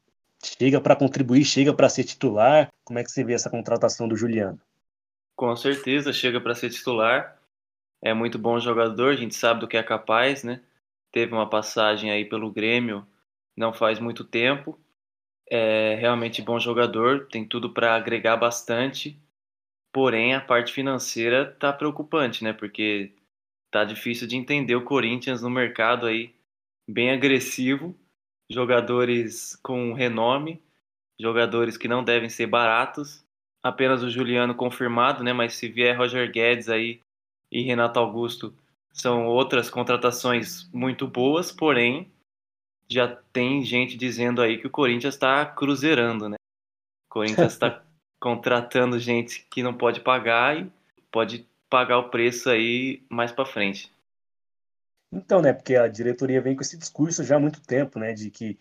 chega 0.43 0.81
para 0.81 0.95
contribuir, 0.95 1.45
chega 1.45 1.71
para 1.71 1.88
ser 1.88 2.03
titular. 2.03 2.71
Como 2.83 2.97
é 2.97 3.03
que 3.03 3.12
você 3.12 3.23
vê 3.23 3.33
essa 3.33 3.51
contratação 3.51 4.07
do 4.07 4.15
Juliano? 4.15 4.59
Com 5.35 5.55
certeza, 5.55 6.12
chega 6.12 6.41
para 6.41 6.55
ser 6.55 6.71
titular. 6.71 7.38
É 8.01 8.12
muito 8.12 8.39
bom 8.39 8.59
jogador, 8.59 9.13
a 9.13 9.15
gente 9.15 9.35
sabe 9.35 9.59
do 9.59 9.67
que 9.67 9.77
é 9.77 9.83
capaz, 9.83 10.43
né? 10.43 10.62
Teve 11.11 11.33
uma 11.33 11.49
passagem 11.49 12.11
aí 12.11 12.25
pelo 12.25 12.51
Grêmio 12.51 13.05
não 13.59 13.73
faz 13.73 13.99
muito 13.99 14.23
tempo. 14.23 14.79
É 15.49 15.95
realmente 15.95 16.41
bom 16.41 16.59
jogador, 16.59 17.27
tem 17.27 17.45
tudo 17.45 17.71
para 17.73 17.95
agregar 17.95 18.37
bastante. 18.37 19.19
Porém, 19.91 20.33
a 20.33 20.41
parte 20.41 20.71
financeira 20.71 21.45
tá 21.59 21.73
preocupante, 21.73 22.43
né? 22.43 22.53
Porque 22.53 23.11
tá 23.71 23.83
difícil 23.83 24.27
de 24.27 24.37
entender 24.37 24.75
o 24.75 24.85
Corinthians 24.85 25.41
no 25.41 25.49
mercado 25.49 26.05
aí 26.05 26.33
bem 26.87 27.11
agressivo, 27.11 27.95
jogadores 28.49 29.55
com 29.61 29.93
renome, 29.93 30.61
jogadores 31.19 31.77
que 31.77 31.87
não 31.87 32.03
devem 32.03 32.29
ser 32.29 32.47
baratos. 32.47 33.25
Apenas 33.61 34.03
o 34.03 34.09
Juliano 34.09 34.55
confirmado, 34.55 35.23
né? 35.23 35.33
Mas 35.33 35.55
se 35.55 35.67
vier 35.67 35.97
Roger 35.97 36.31
Guedes 36.31 36.69
aí 36.69 37.01
e 37.51 37.61
Renato 37.63 37.99
Augusto, 37.99 38.53
são 38.91 39.28
outras 39.28 39.69
contratações 39.69 40.69
muito 40.73 41.08
boas, 41.08 41.52
porém 41.52 42.12
já 42.88 43.08
tem 43.32 43.63
gente 43.63 43.95
dizendo 43.95 44.41
aí 44.41 44.58
que 44.58 44.67
o 44.67 44.71
Corinthians 44.71 45.13
está 45.13 45.45
cruzeirando, 45.45 46.28
né? 46.28 46.38
O 47.10 47.13
Corinthians 47.13 47.54
está 47.54 47.84
contratando 48.19 48.99
gente 48.99 49.45
que 49.49 49.62
não 49.62 49.73
pode 49.73 50.02
pagar 50.02 50.60
e 50.60 50.69
pode 51.12 51.47
pagar 51.69 51.99
o 51.99 52.10
preço 52.10 52.49
aí 52.49 53.04
mais 53.10 53.32
para 53.32 53.45
frente. 53.45 53.91
Então, 55.12 55.41
né, 55.41 55.54
porque 55.54 55.75
a 55.75 55.88
diretoria 55.88 56.41
vem 56.41 56.56
com 56.56 56.62
esse 56.62 56.78
discurso 56.78 57.23
já 57.23 57.38
há 57.38 57.39
muito 57.39 57.62
tempo, 57.62 57.97
né, 57.97 58.13
de 58.13 58.30
que 58.30 58.60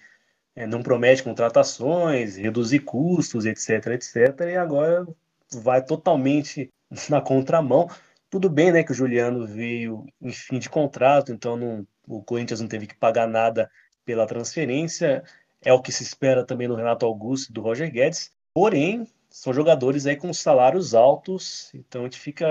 é, 0.56 0.66
não 0.66 0.82
promete 0.82 1.22
contratações, 1.22 2.36
reduzir 2.36 2.80
custos, 2.80 3.44
etc, 3.44 3.86
etc, 3.88 4.40
e 4.40 4.56
agora 4.56 5.06
vai 5.52 5.84
totalmente 5.84 6.68
na 7.08 7.20
contramão. 7.20 7.88
Tudo 8.30 8.50
bem, 8.50 8.72
né, 8.72 8.82
que 8.84 8.92
o 8.92 8.94
Juliano 8.94 9.46
veio 9.46 10.04
em 10.20 10.32
fim 10.32 10.58
de 10.58 10.68
contrato, 10.68 11.32
então 11.32 11.56
não, 11.56 11.86
o 12.06 12.22
Corinthians 12.22 12.60
não 12.60 12.68
teve 12.68 12.86
que 12.86 12.94
pagar 12.94 13.26
nada 13.26 13.70
pela 14.04 14.26
transferência. 14.26 15.22
É 15.62 15.72
o 15.72 15.80
que 15.80 15.90
se 15.90 16.02
espera 16.02 16.44
também 16.44 16.68
no 16.68 16.74
Renato 16.74 17.06
Augusto 17.06 17.50
e 17.50 17.52
do 17.52 17.62
Roger 17.62 17.90
Guedes. 17.90 18.30
Porém, 18.52 19.06
são 19.30 19.52
jogadores 19.52 20.06
aí 20.06 20.16
com 20.16 20.32
salários 20.32 20.94
altos, 20.94 21.70
então 21.74 22.02
a 22.02 22.04
gente 22.04 22.18
fica, 22.18 22.46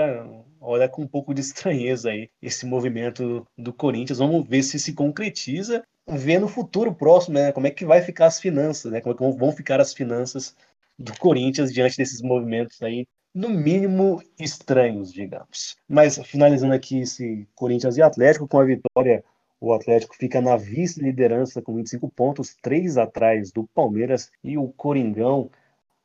olha 0.60 0.88
com 0.88 1.02
um 1.02 1.06
pouco 1.08 1.34
de 1.34 1.40
estranheza 1.40 2.10
aí 2.10 2.30
esse 2.40 2.66
movimento 2.66 3.46
do 3.56 3.72
Corinthians. 3.72 4.18
Vamos 4.18 4.48
ver 4.48 4.62
se 4.62 4.78
se 4.78 4.92
concretiza, 4.94 5.84
ver 6.08 6.38
no 6.40 6.48
futuro 6.48 6.94
próximo, 6.94 7.34
né, 7.34 7.52
como 7.52 7.66
é 7.66 7.70
que 7.70 7.84
vai 7.84 8.00
ficar 8.02 8.26
as 8.26 8.40
finanças, 8.40 8.90
né, 8.90 9.00
como 9.00 9.14
é 9.14 9.32
que 9.32 9.38
vão 9.38 9.52
ficar 9.52 9.80
as 9.80 9.92
finanças 9.92 10.56
do 10.98 11.16
Corinthians 11.18 11.72
diante 11.72 11.96
desses 11.96 12.22
movimentos 12.22 12.82
aí, 12.82 13.06
no 13.38 13.48
mínimo 13.48 14.20
estranhos, 14.36 15.12
digamos. 15.12 15.76
Mas 15.88 16.18
finalizando 16.18 16.74
aqui 16.74 17.02
esse 17.02 17.46
Corinthians 17.54 17.96
e 17.96 18.02
Atlético 18.02 18.48
com 18.48 18.58
a 18.58 18.64
vitória 18.64 19.24
o 19.60 19.72
Atlético 19.72 20.16
fica 20.16 20.40
na 20.40 20.56
vice-liderança 20.56 21.62
com 21.62 21.74
25 21.74 22.08
pontos, 22.10 22.56
três 22.62 22.96
atrás 22.96 23.50
do 23.50 23.66
Palmeiras, 23.68 24.30
e 24.42 24.56
o 24.56 24.68
Coringão 24.68 25.50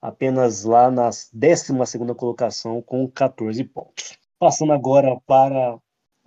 apenas 0.01 0.63
lá 0.63 0.91
na 0.91 1.09
12 1.31 1.73
colocação 2.15 2.81
com 2.81 3.07
14 3.07 3.63
pontos. 3.63 4.17
Passando 4.39 4.73
agora 4.73 5.19
para 5.25 5.77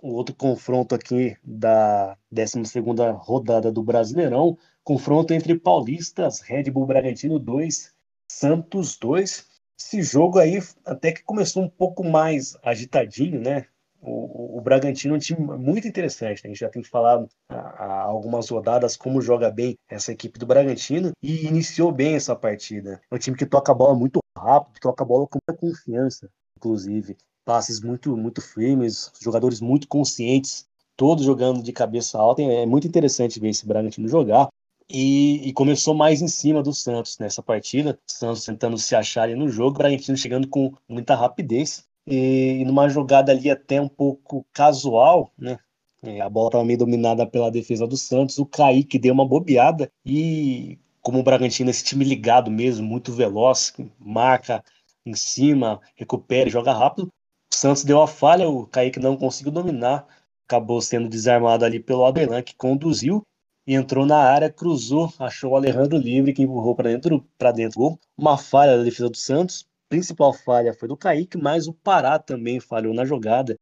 o 0.01 0.13
outro 0.13 0.35
confronto 0.35 0.95
aqui 0.95 1.37
da 1.43 2.17
12 2.31 2.79
rodada 3.17 3.71
do 3.71 3.83
Brasileirão, 3.83 4.57
confronto 4.83 5.33
entre 5.33 5.57
Paulistas, 5.57 6.39
Red 6.41 6.71
Bull 6.71 6.85
Bragantino 6.85 7.39
2, 7.39 7.93
Santos 8.29 8.97
2. 8.97 9.46
Esse 9.79 10.01
jogo 10.01 10.39
aí 10.39 10.59
até 10.85 11.11
que 11.11 11.23
começou 11.23 11.63
um 11.63 11.69
pouco 11.69 12.03
mais 12.03 12.57
agitadinho, 12.63 13.39
né? 13.39 13.67
O, 14.01 14.57
o, 14.57 14.61
Bragantino 14.61 15.15
é 15.15 15.17
um 15.17 15.19
time 15.19 15.39
muito 15.57 15.87
interessante. 15.87 16.43
Né? 16.43 16.45
A 16.45 16.47
gente 16.49 16.59
já 16.59 16.69
tem 16.69 16.83
falado 16.83 17.27
há, 17.49 18.01
algumas 18.03 18.47
rodadas 18.49 18.95
como 18.95 19.21
joga 19.21 19.49
bem 19.49 19.77
essa 19.89 20.11
equipe 20.11 20.37
do 20.39 20.45
Bragantino 20.45 21.11
e 21.21 21.47
iniciou 21.47 21.91
bem 21.91 22.15
essa 22.15 22.35
partida. 22.35 23.01
É 23.11 23.15
um 23.15 23.19
time 23.19 23.35
que 23.35 23.45
toca 23.45 23.71
a 23.71 23.75
bola 23.75 23.95
muito 23.95 24.19
rápido, 24.37 24.79
toca 24.79 25.03
a 25.03 25.07
bola 25.07 25.27
com 25.27 25.39
muita 25.47 25.59
confiança, 25.59 26.29
inclusive. 26.57 27.17
Passes 27.43 27.81
muito, 27.81 28.15
muito 28.15 28.41
firmes, 28.41 29.11
jogadores 29.19 29.59
muito 29.59 29.87
conscientes, 29.87 30.67
todos 30.95 31.25
jogando 31.25 31.63
de 31.63 31.73
cabeça 31.73 32.17
alta. 32.19 32.41
É 32.41 32.65
muito 32.65 32.87
interessante 32.87 33.39
ver 33.39 33.49
esse 33.49 33.65
Bragantino 33.65 34.07
jogar. 34.07 34.47
E, 34.89 35.49
e, 35.49 35.53
começou 35.53 35.93
mais 35.93 36.21
em 36.21 36.27
cima 36.29 36.63
do 36.63 36.73
Santos 36.73 37.17
nessa 37.19 37.43
partida. 37.43 37.99
O 38.07 38.11
Santos 38.11 38.45
tentando 38.45 38.77
se 38.77 38.95
achar 38.95 39.23
ali 39.23 39.35
no 39.35 39.49
jogo, 39.49 39.75
o 39.75 39.79
Bragantino 39.79 40.17
chegando 40.17 40.47
com 40.47 40.73
muita 40.87 41.13
rapidez 41.13 41.85
e 42.07 42.63
numa 42.65 42.87
jogada 42.87 43.33
ali 43.33 43.49
até 43.49 43.81
um 43.81 43.89
pouco 43.89 44.45
casual, 44.53 45.31
né? 45.37 45.59
É, 46.01 46.21
a 46.21 46.29
bola 46.29 46.47
estava 46.47 46.63
meio 46.63 46.79
dominada 46.79 47.25
pela 47.25 47.51
defesa 47.51 47.85
do 47.85 47.97
Santos, 47.97 48.37
o 48.37 48.45
Kaique 48.45 48.99
deu 48.99 49.13
uma 49.13 49.27
bobeada 49.27 49.91
e 50.05 50.79
como 51.01 51.19
o 51.19 51.23
Bragantino, 51.23 51.69
esse 51.69 51.83
time 51.83 52.03
ligado 52.05 52.51
mesmo, 52.51 52.85
muito 52.85 53.13
veloz, 53.13 53.73
marca 53.97 54.63
em 55.05 55.13
cima, 55.13 55.79
recupera 55.95 56.49
e 56.49 56.51
joga 56.51 56.73
rápido. 56.73 57.07
O 57.51 57.55
Santos 57.55 57.83
deu 57.83 58.01
a 58.01 58.07
falha, 58.07 58.49
o 58.49 58.67
Kaique 58.67 58.99
não 58.99 59.15
conseguiu 59.17 59.51
dominar, 59.51 60.05
acabou 60.45 60.81
sendo 60.81 61.09
desarmado 61.09 61.65
ali 61.65 61.79
pelo 61.79 62.05
Adelan, 62.05 62.41
que 62.41 62.55
conduziu 62.55 63.25
e 63.36 63.36
entrou 63.75 64.05
na 64.05 64.17
área, 64.17 64.49
cruzou, 64.49 65.11
achou 65.19 65.51
o 65.51 65.55
Alejandro 65.55 65.97
livre, 65.97 66.33
que 66.33 66.43
empurrou 66.43 66.75
para 66.75 66.89
dentro, 66.89 67.27
para 67.37 67.51
dentro 67.51 67.79
gol. 67.79 67.99
Uma 68.17 68.37
falha 68.37 68.77
da 68.77 68.83
defesa 68.83 69.09
do 69.09 69.17
Santos, 69.17 69.67
principal 69.89 70.33
falha 70.33 70.73
foi 70.73 70.87
do 70.87 70.95
Kaique, 70.95 71.37
mas 71.37 71.67
o 71.67 71.73
Pará 71.73 72.17
também 72.17 72.59
falhou 72.59 72.93
na 72.93 73.03
jogada. 73.03 73.57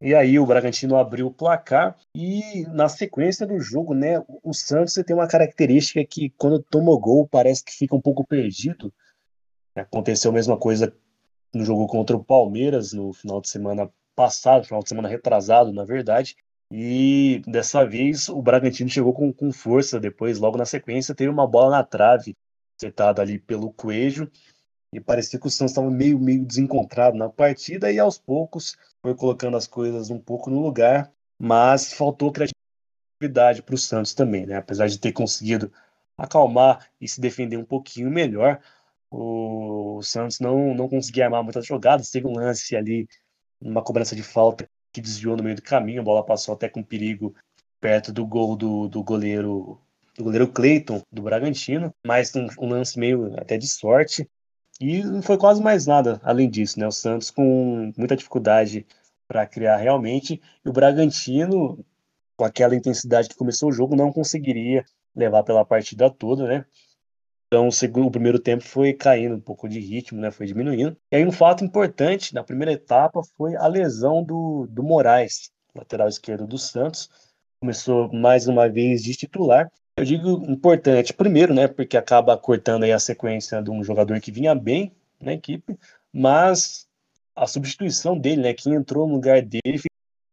E 0.00 0.14
aí 0.14 0.38
o 0.38 0.44
Bragantino 0.44 0.96
abriu 0.96 1.28
o 1.28 1.32
placar 1.32 1.96
e 2.14 2.66
na 2.68 2.88
sequência 2.88 3.46
do 3.46 3.58
jogo, 3.58 3.94
né, 3.94 4.22
o 4.42 4.52
Santos 4.52 4.94
tem 4.94 5.16
uma 5.16 5.26
característica 5.26 6.04
que 6.04 6.28
quando 6.36 6.62
toma 6.62 6.98
gol 6.98 7.26
parece 7.26 7.64
que 7.64 7.72
fica 7.72 7.96
um 7.96 8.00
pouco 8.00 8.26
perdido. 8.26 8.92
Aconteceu 9.74 10.30
a 10.30 10.34
mesma 10.34 10.58
coisa 10.58 10.94
no 11.54 11.64
jogo 11.64 11.86
contra 11.86 12.16
o 12.16 12.22
Palmeiras 12.22 12.92
no 12.92 13.12
final 13.14 13.40
de 13.40 13.48
semana 13.48 13.90
passado, 14.14 14.66
final 14.66 14.82
de 14.82 14.88
semana 14.88 15.08
retrasado, 15.08 15.72
na 15.72 15.84
verdade. 15.84 16.36
E 16.70 17.42
dessa 17.46 17.84
vez 17.84 18.28
o 18.28 18.40
Bragantino 18.42 18.90
chegou 18.90 19.12
com, 19.12 19.32
com 19.32 19.52
força. 19.52 20.00
Depois, 20.00 20.38
logo 20.38 20.58
na 20.58 20.64
sequência, 20.64 21.14
teve 21.14 21.30
uma 21.30 21.46
bola 21.46 21.78
na 21.78 21.84
trave, 21.84 22.36
acertada 22.76 23.22
ali 23.22 23.38
pelo 23.38 23.72
Coelho 23.72 24.30
e 24.92 25.00
parecia 25.00 25.40
que 25.40 25.46
o 25.46 25.50
Santos 25.50 25.72
estava 25.72 25.90
meio, 25.90 26.18
meio 26.18 26.44
desencontrado 26.44 27.16
na 27.16 27.28
partida 27.28 27.90
e 27.90 27.98
aos 27.98 28.16
poucos 28.16 28.76
foi 29.02 29.14
colocando 29.14 29.56
as 29.56 29.66
coisas 29.66 30.08
um 30.08 30.20
pouco 30.20 30.48
no 30.50 30.60
lugar, 30.60 31.12
mas 31.38 31.92
faltou 31.92 32.32
criatividade 32.32 33.62
para 33.62 33.74
o 33.74 33.78
Santos 33.78 34.14
também, 34.14 34.46
né? 34.46 34.56
Apesar 34.56 34.86
de 34.86 34.98
ter 34.98 35.12
conseguido 35.12 35.72
acalmar 36.16 36.88
e 37.00 37.08
se 37.08 37.20
defender 37.20 37.56
um 37.56 37.64
pouquinho 37.64 38.08
melhor, 38.08 38.60
o 39.10 40.00
Santos 40.02 40.38
não, 40.38 40.74
não 40.74 40.88
conseguia 40.88 41.24
armar 41.24 41.42
muitas 41.42 41.66
jogadas, 41.66 42.10
teve 42.10 42.26
um 42.28 42.36
lance 42.36 42.76
ali, 42.76 43.08
uma 43.60 43.82
cobrança 43.82 44.14
de 44.14 44.22
falta 44.22 44.68
que 44.94 45.00
desviou 45.00 45.36
no 45.36 45.42
meio 45.42 45.56
do 45.56 45.62
caminho, 45.62 46.00
a 46.00 46.04
bola 46.04 46.24
passou 46.24 46.54
até 46.54 46.68
com 46.68 46.82
perigo 46.82 47.34
perto 47.80 48.12
do 48.12 48.24
gol 48.24 48.54
do, 48.56 48.88
do 48.88 49.02
goleiro 49.02 49.78
do 50.16 50.22
goleiro 50.22 50.46
Cleiton 50.46 51.02
do 51.10 51.22
Bragantino, 51.22 51.92
mas 52.06 52.32
um, 52.36 52.46
um 52.60 52.68
lance 52.68 52.96
meio 52.96 53.34
até 53.36 53.58
de 53.58 53.66
sorte. 53.66 54.30
E 54.80 55.02
não 55.02 55.20
foi 55.20 55.36
quase 55.36 55.60
mais 55.60 55.86
nada 55.86 56.20
além 56.22 56.48
disso, 56.48 56.78
né? 56.78 56.86
O 56.86 56.92
Santos 56.92 57.32
com 57.32 57.92
muita 57.96 58.16
dificuldade 58.16 58.86
para 59.26 59.44
criar 59.46 59.76
realmente, 59.78 60.40
e 60.64 60.68
o 60.68 60.72
Bragantino, 60.72 61.84
com 62.36 62.44
aquela 62.44 62.76
intensidade 62.76 63.28
que 63.28 63.34
começou 63.34 63.70
o 63.70 63.72
jogo, 63.72 63.96
não 63.96 64.12
conseguiria 64.12 64.84
levar 65.14 65.42
pela 65.42 65.64
partida 65.64 66.08
toda, 66.08 66.46
né? 66.46 66.64
Então, 67.54 67.68
o, 67.68 67.72
segundo, 67.72 68.08
o 68.08 68.10
primeiro 68.10 68.40
tempo 68.40 68.64
foi 68.64 68.92
caindo 68.92 69.36
um 69.36 69.40
pouco 69.40 69.68
de 69.68 69.78
ritmo, 69.78 70.20
né? 70.20 70.32
Foi 70.32 70.44
diminuindo. 70.44 70.96
E 71.08 71.14
aí, 71.14 71.24
um 71.24 71.30
fato 71.30 71.64
importante 71.64 72.34
na 72.34 72.42
primeira 72.42 72.72
etapa 72.72 73.20
foi 73.36 73.54
a 73.54 73.68
lesão 73.68 74.24
do, 74.24 74.66
do 74.68 74.82
Moraes, 74.82 75.52
lateral 75.72 76.08
esquerdo 76.08 76.48
do 76.48 76.58
Santos. 76.58 77.08
Começou 77.60 78.12
mais 78.12 78.48
uma 78.48 78.68
vez 78.68 79.04
de 79.04 79.14
titular 79.14 79.70
eu 79.96 80.04
digo 80.04 80.44
importante, 80.50 81.14
primeiro, 81.14 81.54
né, 81.54 81.68
porque 81.68 81.96
acaba 81.96 82.36
cortando 82.36 82.82
aí 82.82 82.90
a 82.90 82.98
sequência 82.98 83.62
de 83.62 83.70
um 83.70 83.84
jogador 83.84 84.20
que 84.20 84.32
vinha 84.32 84.52
bem 84.52 84.92
na 85.20 85.32
equipe, 85.32 85.78
mas 86.12 86.88
a 87.36 87.46
substituição 87.46 88.18
dele, 88.18 88.42
né, 88.42 88.52
quem 88.52 88.74
entrou 88.74 89.06
no 89.06 89.14
lugar 89.14 89.40
dele 89.40 89.80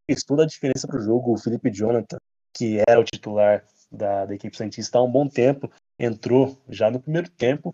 fez 0.09 0.23
toda 0.23 0.41
a 0.41 0.47
diferença 0.47 0.87
para 0.87 0.97
o 0.97 1.03
jogo. 1.03 1.31
O 1.31 1.37
Felipe 1.37 1.69
Jonathan, 1.69 2.17
que 2.51 2.81
era 2.89 2.99
o 2.99 3.03
titular 3.03 3.63
da, 3.91 4.25
da 4.25 4.33
equipe 4.33 4.57
Santista 4.57 4.97
há 4.97 5.03
um 5.03 5.11
bom 5.11 5.27
tempo, 5.27 5.71
entrou 6.01 6.57
já 6.67 6.89
no 6.89 6.99
primeiro 6.99 7.29
tempo 7.29 7.71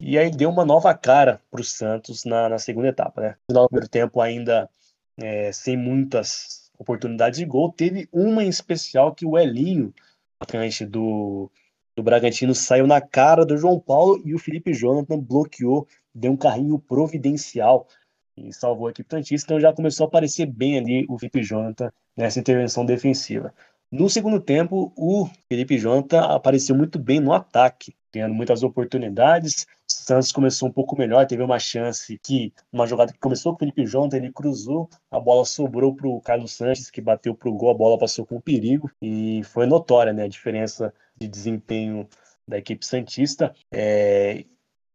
e 0.00 0.16
aí 0.16 0.30
deu 0.30 0.48
uma 0.48 0.64
nova 0.64 0.94
cara 0.94 1.42
para 1.50 1.60
o 1.60 1.64
Santos 1.64 2.24
na, 2.24 2.48
na, 2.48 2.58
segunda 2.58 2.88
etapa. 2.88 3.20
Né? 3.20 3.36
No 3.50 3.68
primeiro 3.68 3.88
tempo, 3.88 4.20
ainda 4.20 4.70
é, 5.18 5.52
sem 5.52 5.76
muitas 5.76 6.70
oportunidades 6.78 7.38
de 7.38 7.44
gol, 7.44 7.72
teve 7.72 8.08
uma 8.12 8.42
em 8.42 8.48
especial 8.48 9.14
que 9.14 9.26
o 9.26 9.36
Elinho 9.36 9.92
atacante 10.40 10.86
do, 10.86 11.50
do 11.96 12.02
Bragantino 12.02 12.54
saiu 12.54 12.86
na 12.86 13.00
cara 13.00 13.44
do 13.44 13.56
João 13.56 13.78
Paulo 13.80 14.22
e 14.24 14.34
o 14.34 14.38
Felipe 14.38 14.72
Jonathan 14.72 15.18
bloqueou, 15.18 15.86
deu 16.14 16.32
um 16.32 16.36
carrinho 16.36 16.78
providencial 16.78 17.88
e 18.36 18.52
salvou 18.52 18.86
a 18.86 18.90
equipe 18.90 19.10
Santista. 19.10 19.46
Então 19.46 19.60
já 19.60 19.72
começou 19.72 20.04
a 20.04 20.08
aparecer 20.08 20.46
bem 20.46 20.78
ali 20.78 21.06
o 21.08 21.18
Felipe 21.18 21.42
Jonathan 21.42 21.92
nessa 22.16 22.38
intervenção 22.38 22.86
defensiva. 22.86 23.52
No 23.90 24.08
segundo 24.10 24.38
tempo, 24.38 24.92
o 24.94 25.26
Felipe 25.48 25.78
Jonathan 25.78 26.20
apareceu 26.20 26.76
muito 26.76 26.98
bem 26.98 27.20
no 27.20 27.32
ataque, 27.32 27.94
tendo 28.10 28.34
muitas 28.34 28.62
oportunidades. 28.62 29.62
O 29.62 29.92
Santos 29.92 30.30
começou 30.30 30.68
um 30.68 30.72
pouco 30.72 30.96
melhor, 30.96 31.26
teve 31.26 31.42
uma 31.42 31.58
chance 31.58 32.18
que, 32.22 32.52
uma 32.70 32.86
jogada 32.86 33.14
que 33.14 33.18
começou 33.18 33.52
com 33.52 33.56
o 33.56 33.58
Felipe 33.60 33.86
Jonathan, 33.86 34.18
ele 34.18 34.32
cruzou, 34.32 34.90
a 35.10 35.18
bola 35.18 35.44
sobrou 35.46 35.94
para 35.94 36.06
o 36.06 36.20
Carlos 36.20 36.52
Sanches, 36.52 36.90
que 36.90 37.00
bateu 37.00 37.34
para 37.34 37.48
o 37.48 37.54
gol, 37.54 37.70
a 37.70 37.74
bola 37.74 37.98
passou 37.98 38.26
com 38.26 38.38
perigo, 38.38 38.90
e 39.00 39.42
foi 39.44 39.64
notória 39.64 40.12
né, 40.12 40.24
a 40.24 40.28
diferença 40.28 40.92
de 41.16 41.26
desempenho 41.26 42.06
da 42.46 42.58
equipe 42.58 42.84
Santista. 42.84 43.54
É, 43.72 44.44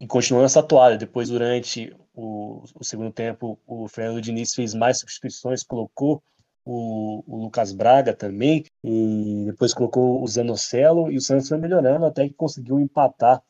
e 0.00 0.06
continuou 0.06 0.42
nessa 0.42 0.62
toalha. 0.62 0.96
Depois, 0.96 1.28
durante 1.30 1.94
o, 2.14 2.62
o, 2.74 2.84
segundo 2.84 3.12
tempo, 3.12 3.58
o 3.66 3.88
Fernando 3.88 4.20
Diniz 4.20 4.54
fez 4.54 4.74
mais 4.74 5.00
substituições, 5.00 5.62
colocou 5.62 6.22
o, 6.64 7.22
o, 7.26 7.42
Lucas 7.42 7.72
Braga 7.72 8.14
também, 8.14 8.64
e 8.82 9.44
depois 9.46 9.74
colocou 9.74 10.22
o 10.22 10.26
Zanocelo, 10.26 11.10
e 11.10 11.16
o 11.16 11.20
Santos 11.20 11.48
foi 11.48 11.58
melhorando 11.58 12.06
até 12.06 12.26
que 12.26 12.34
conseguiu 12.34 12.80
empatar. 12.80 13.42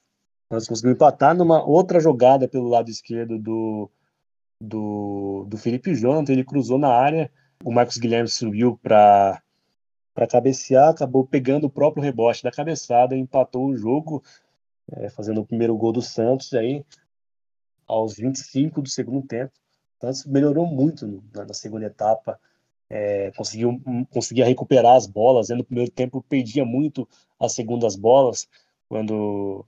O 0.50 0.54
Santos 0.54 0.68
conseguiu 0.68 0.92
empatar 0.92 1.34
numa 1.36 1.64
outra 1.64 2.00
jogada 2.00 2.48
pelo 2.48 2.68
lado 2.68 2.90
esquerdo 2.90 3.38
do, 3.38 3.90
do, 4.60 5.46
do 5.48 5.56
Felipe 5.56 5.94
Jonathan, 5.94 6.32
ele 6.32 6.44
cruzou 6.44 6.78
na 6.78 6.88
área, 6.88 7.30
o 7.64 7.72
Marcos 7.72 7.98
Guilherme 7.98 8.28
subiu 8.28 8.78
para 8.82 9.40
para 10.14 10.28
cabecear, 10.28 10.90
acabou 10.90 11.26
pegando 11.26 11.66
o 11.66 11.70
próprio 11.70 12.00
rebote 12.00 12.40
da 12.40 12.50
cabeçada 12.52 13.16
empatou 13.16 13.66
o 13.66 13.76
jogo, 13.76 14.22
é, 14.92 15.10
fazendo 15.10 15.40
o 15.40 15.44
primeiro 15.44 15.76
gol 15.76 15.92
do 15.92 16.00
Santos 16.00 16.54
aí 16.54 16.84
aos 17.84 18.16
25 18.16 18.80
do 18.80 18.88
segundo 18.88 19.26
tempo. 19.26 19.52
O 19.98 20.06
Santos 20.06 20.24
melhorou 20.24 20.66
muito 20.66 21.20
na 21.34 21.52
segunda 21.52 21.86
etapa, 21.86 22.38
é, 22.90 23.30
conseguiu 23.32 23.80
conseguia 24.10 24.44
recuperar 24.44 24.96
as 24.96 25.06
bolas. 25.06 25.48
Né? 25.48 25.56
No 25.56 25.64
primeiro 25.64 25.90
tempo 25.90 26.22
perdia 26.22 26.64
muito 26.64 27.08
as 27.38 27.52
segundas 27.52 27.96
bolas, 27.96 28.48
quando 28.88 29.64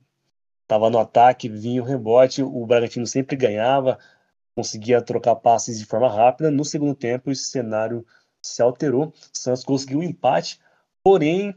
estava 0.63 0.91
no 0.91 0.99
ataque, 0.99 1.49
vinha 1.49 1.83
o 1.83 1.85
rebote, 1.85 2.43
o 2.43 2.67
Bragantino 2.67 3.07
sempre 3.07 3.37
ganhava, 3.37 3.99
conseguia 4.55 5.01
trocar 5.01 5.37
passes 5.37 5.79
de 5.79 5.87
forma 5.87 6.09
rápida. 6.09 6.51
No 6.51 6.65
segundo 6.65 6.95
tempo, 6.95 7.31
esse 7.31 7.45
cenário 7.45 8.05
se 8.43 8.63
alterou. 8.63 9.13
Santos 9.33 9.65
conseguiu 9.65 9.99
o 9.99 10.01
um 10.01 10.05
empate, 10.05 10.61
porém, 11.03 11.55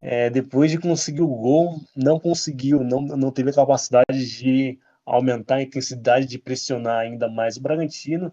é, 0.00 0.30
depois 0.30 0.70
de 0.70 0.78
conseguir 0.78 1.22
o 1.22 1.28
gol, 1.28 1.80
não 1.94 2.18
conseguiu, 2.20 2.82
não, 2.82 3.00
não 3.00 3.30
teve 3.30 3.50
a 3.50 3.54
capacidade 3.54 4.26
de 4.26 4.78
aumentar 5.04 5.56
a 5.56 5.62
intensidade 5.62 6.26
de 6.26 6.38
pressionar 6.38 7.00
ainda 7.00 7.28
mais 7.28 7.56
o 7.56 7.60
Bragantino 7.60 8.32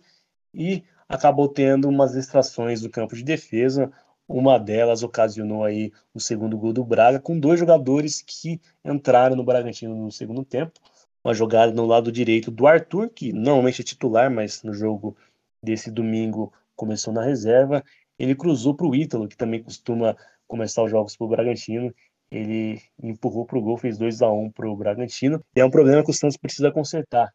e 0.53 0.83
acabou 1.13 1.47
tendo 1.47 1.87
umas 1.87 2.13
distrações 2.13 2.81
do 2.81 2.89
campo 2.89 3.15
de 3.15 3.23
defesa. 3.23 3.91
Uma 4.27 4.57
delas 4.57 5.03
ocasionou 5.03 5.63
aí 5.63 5.91
o 6.13 6.19
segundo 6.19 6.57
gol 6.57 6.73
do 6.73 6.83
Braga, 6.83 7.19
com 7.19 7.39
dois 7.39 7.59
jogadores 7.59 8.21
que 8.21 8.59
entraram 8.83 9.35
no 9.35 9.43
Bragantino 9.43 9.95
no 9.95 10.11
segundo 10.11 10.43
tempo. 10.43 10.79
Uma 11.23 11.33
jogada 11.33 11.71
no 11.71 11.85
lado 11.85 12.11
direito 12.11 12.49
do 12.49 12.65
Arthur, 12.65 13.09
que 13.09 13.31
normalmente 13.31 13.81
é 13.81 13.85
titular, 13.85 14.29
mas 14.31 14.63
no 14.63 14.73
jogo 14.73 15.15
desse 15.61 15.91
domingo 15.91 16.51
começou 16.75 17.13
na 17.13 17.23
reserva. 17.23 17.83
Ele 18.17 18.35
cruzou 18.35 18.73
para 18.75 18.87
o 18.87 18.95
Ítalo, 18.95 19.27
que 19.27 19.37
também 19.37 19.61
costuma 19.61 20.17
começar 20.47 20.83
os 20.83 20.91
jogos 20.91 21.15
para 21.15 21.25
o 21.25 21.29
Bragantino. 21.29 21.93
Ele 22.31 22.81
empurrou 23.01 23.45
para 23.45 23.59
o 23.59 23.61
gol, 23.61 23.77
fez 23.77 23.97
2 23.97 24.21
a 24.23 24.31
1 24.31 24.51
para 24.51 24.69
o 24.69 24.75
Bragantino. 24.75 25.43
E 25.55 25.59
é 25.59 25.65
um 25.65 25.69
problema 25.69 26.03
que 26.03 26.09
o 26.09 26.13
Santos 26.13 26.37
precisa 26.37 26.71
consertar. 26.71 27.31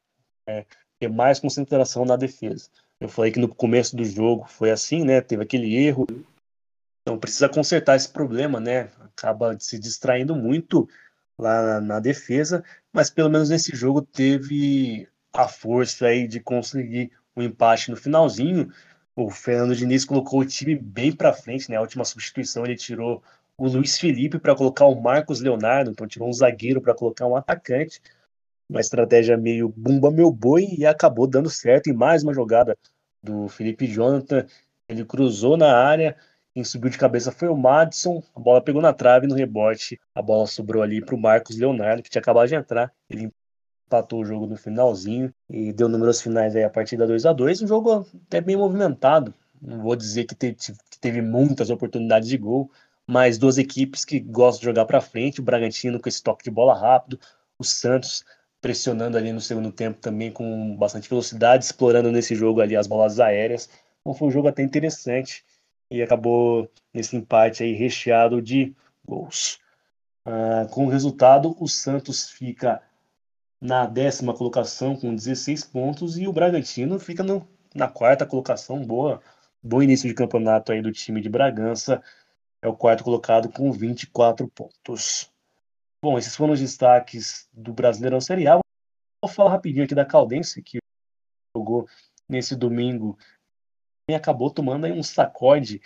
É, 0.47 0.67
ter 0.99 1.09
mais 1.09 1.39
concentração 1.39 2.05
na 2.05 2.17
defesa. 2.17 2.69
Eu 3.01 3.09
falei 3.09 3.31
que 3.31 3.39
no 3.39 3.49
começo 3.49 3.95
do 3.95 4.05
jogo 4.05 4.47
foi 4.49 4.71
assim, 4.71 5.05
né? 5.05 5.21
Teve 5.21 5.43
aquele 5.43 5.75
erro. 5.77 6.07
Então 7.03 7.19
precisa 7.19 7.49
consertar 7.49 7.97
esse 7.97 8.09
problema, 8.09 8.59
né? 8.59 8.91
Acaba 9.01 9.59
se 9.59 9.79
distraindo 9.79 10.35
muito 10.35 10.89
lá 11.39 11.81
na, 11.81 12.01
defesa, 12.01 12.65
mas 12.93 13.09
pelo 13.11 13.31
menos 13.31 13.49
nesse 13.51 13.75
jogo 13.75 14.03
teve 14.03 15.09
a 15.33 15.47
força 15.47 16.07
aí 16.07 16.27
de 16.27 16.41
conseguir 16.41 17.13
um 17.37 17.43
empate 17.43 17.91
no 17.91 17.97
finalzinho. 17.97 18.73
O 19.15 19.31
Fernando 19.31 19.77
Diniz 19.77 20.05
colocou 20.05 20.41
o 20.41 20.45
time 20.45 20.75
bem 20.75 21.13
para 21.13 21.33
frente, 21.33 21.71
né? 21.71 21.77
A 21.77 21.81
última 21.81 22.05
substituição 22.05 22.65
ele 22.65 22.77
tirou 22.77 23.23
o 23.57 23.69
Luiz 23.69 23.99
Felipe 23.99 24.39
para 24.39 24.57
colocar 24.57 24.87
o 24.87 25.01
Marcos 25.01 25.41
Leonardo, 25.41 25.91
então 25.91 26.07
tirou 26.07 26.29
um 26.29 26.33
zagueiro 26.33 26.81
para 26.81 26.95
colocar 26.95 27.27
um 27.27 27.37
atacante 27.37 28.01
uma 28.69 28.81
estratégia 28.81 29.37
meio 29.37 29.73
bumba 29.75 30.11
meu 30.11 30.31
boi 30.31 30.67
e 30.77 30.85
acabou 30.85 31.27
dando 31.27 31.49
certo 31.49 31.89
em 31.89 31.93
mais 31.93 32.23
uma 32.23 32.35
jogada 32.35 32.77
do 33.23 33.49
Felipe 33.49 33.87
Jonathan. 33.87 34.47
Ele 34.89 35.05
cruzou 35.05 35.57
na 35.57 35.75
área, 35.77 36.17
quem 36.53 36.63
subiu 36.65 36.91
de 36.91 36.99
cabeça 36.99 37.33
foi 37.33 37.49
o 37.49 37.57
Madison, 37.57 38.23
a 38.35 38.41
bola 38.41 38.61
pegou 38.61 38.83
na 38.83 38.93
trave 38.93 39.27
no 39.27 39.35
rebote, 39.35 39.99
a 40.15 40.21
bola 40.21 40.47
sobrou 40.47 40.83
ali 40.83 41.01
para 41.01 41.15
o 41.15 41.21
Marcos 41.21 41.57
Leonardo, 41.57 42.03
que 42.03 42.11
tinha 42.11 42.21
acabado 42.21 42.49
de 42.49 42.55
entrar. 42.55 42.93
Ele 43.09 43.33
empatou 43.87 44.21
o 44.21 44.25
jogo 44.25 44.47
no 44.47 44.57
finalzinho 44.57 45.33
e 45.49 45.73
deu 45.73 45.89
números 45.89 46.21
finais 46.21 46.55
aí 46.55 46.65
a 46.65 46.71
partir 46.71 46.97
da 46.97 47.07
2 47.07 47.25
a 47.25 47.33
2 47.33 47.63
Um 47.63 47.67
jogo 47.67 48.07
até 48.27 48.41
bem 48.41 48.57
movimentado. 48.57 49.33
Não 49.61 49.81
vou 49.83 49.97
dizer 49.97 50.25
que 50.25 50.35
teve, 50.35 50.55
que 50.55 50.99
teve 51.01 51.23
muitas 51.23 51.71
oportunidades 51.71 52.29
de 52.29 52.37
gol, 52.37 52.71
mas 53.07 53.39
duas 53.39 53.57
equipes 53.57 54.05
que 54.05 54.21
gostam 54.21 54.61
de 54.61 54.67
jogar 54.67 54.85
para 54.85 55.01
frente. 55.01 55.41
O 55.41 55.43
Bragantino 55.43 55.99
com 55.99 56.09
esse 56.09 56.23
toque 56.23 56.45
de 56.45 56.51
bola 56.51 56.79
rápido, 56.79 57.19
o 57.59 57.65
Santos 57.65 58.25
pressionando 58.61 59.17
ali 59.17 59.33
no 59.33 59.41
segundo 59.41 59.71
tempo 59.71 60.01
também 60.01 60.31
com 60.33 60.77
bastante 60.77 61.09
velocidade, 61.09 61.65
explorando 61.65 62.11
nesse 62.11 62.35
jogo 62.35 62.61
ali 62.61 62.77
as 62.77 62.87
bolas 62.87 63.21
aéreas. 63.21 63.69
Então 64.01 64.15
foi 64.15 64.29
um 64.29 64.31
jogo 64.31 64.49
até 64.49 64.63
interessante 64.63 65.45
e 65.91 66.03
acabou 66.03 66.71
nesse 66.93 67.17
empate 67.17 67.63
aí 67.63 67.73
recheado 67.73 68.43
de 68.43 68.75
gols. 69.05 69.59
Uh, 70.27 70.69
com 70.71 70.87
o 70.87 70.89
resultado, 70.89 71.57
o 71.59 71.67
Santos 71.69 72.31
fica 72.31 72.83
na 73.61 73.87
décima 73.87 74.35
colocação 74.35 74.95
com 74.97 75.15
16 75.15 75.65
pontos 75.65 76.19
e 76.19 76.29
o 76.29 76.33
Bragantino 76.33 76.99
fica 76.99 77.23
no, 77.23 77.47
na 77.75 77.89
quarta 77.89 78.27
colocação. 78.27 78.85
Boa, 78.85 79.21
bom 79.63 79.83
início 79.83 80.09
de 80.09 80.15
campeonato 80.15 80.73
aí 80.73 80.83
do 80.83 80.93
time 80.93 81.21
de 81.21 81.29
Bragança. 81.29 82.03
É 82.61 82.69
o 82.69 82.77
quarto 82.77 83.05
colocado 83.05 83.49
com 83.49 83.71
24 83.73 84.49
pontos. 84.49 85.31
Bom, 86.01 86.17
esses 86.17 86.37
foram 86.37 86.53
os 86.53 86.61
destaques 86.61 87.49
do 87.53 87.73
Brasileirão 87.73 88.21
Série 88.21 88.47
A. 88.47 88.61
Vou 89.21 89.29
falar 89.29 89.51
rapidinho 89.51 89.85
aqui 89.85 89.97
da 89.97 90.05
Caldense, 90.05 90.63
que 90.63 90.79
jogou 91.57 91.89
nesse 92.29 92.55
domingo 92.55 93.19
e 94.09 94.15
acabou 94.15 94.49
tomando 94.49 94.87
um 94.87 95.03
sacode 95.03 95.83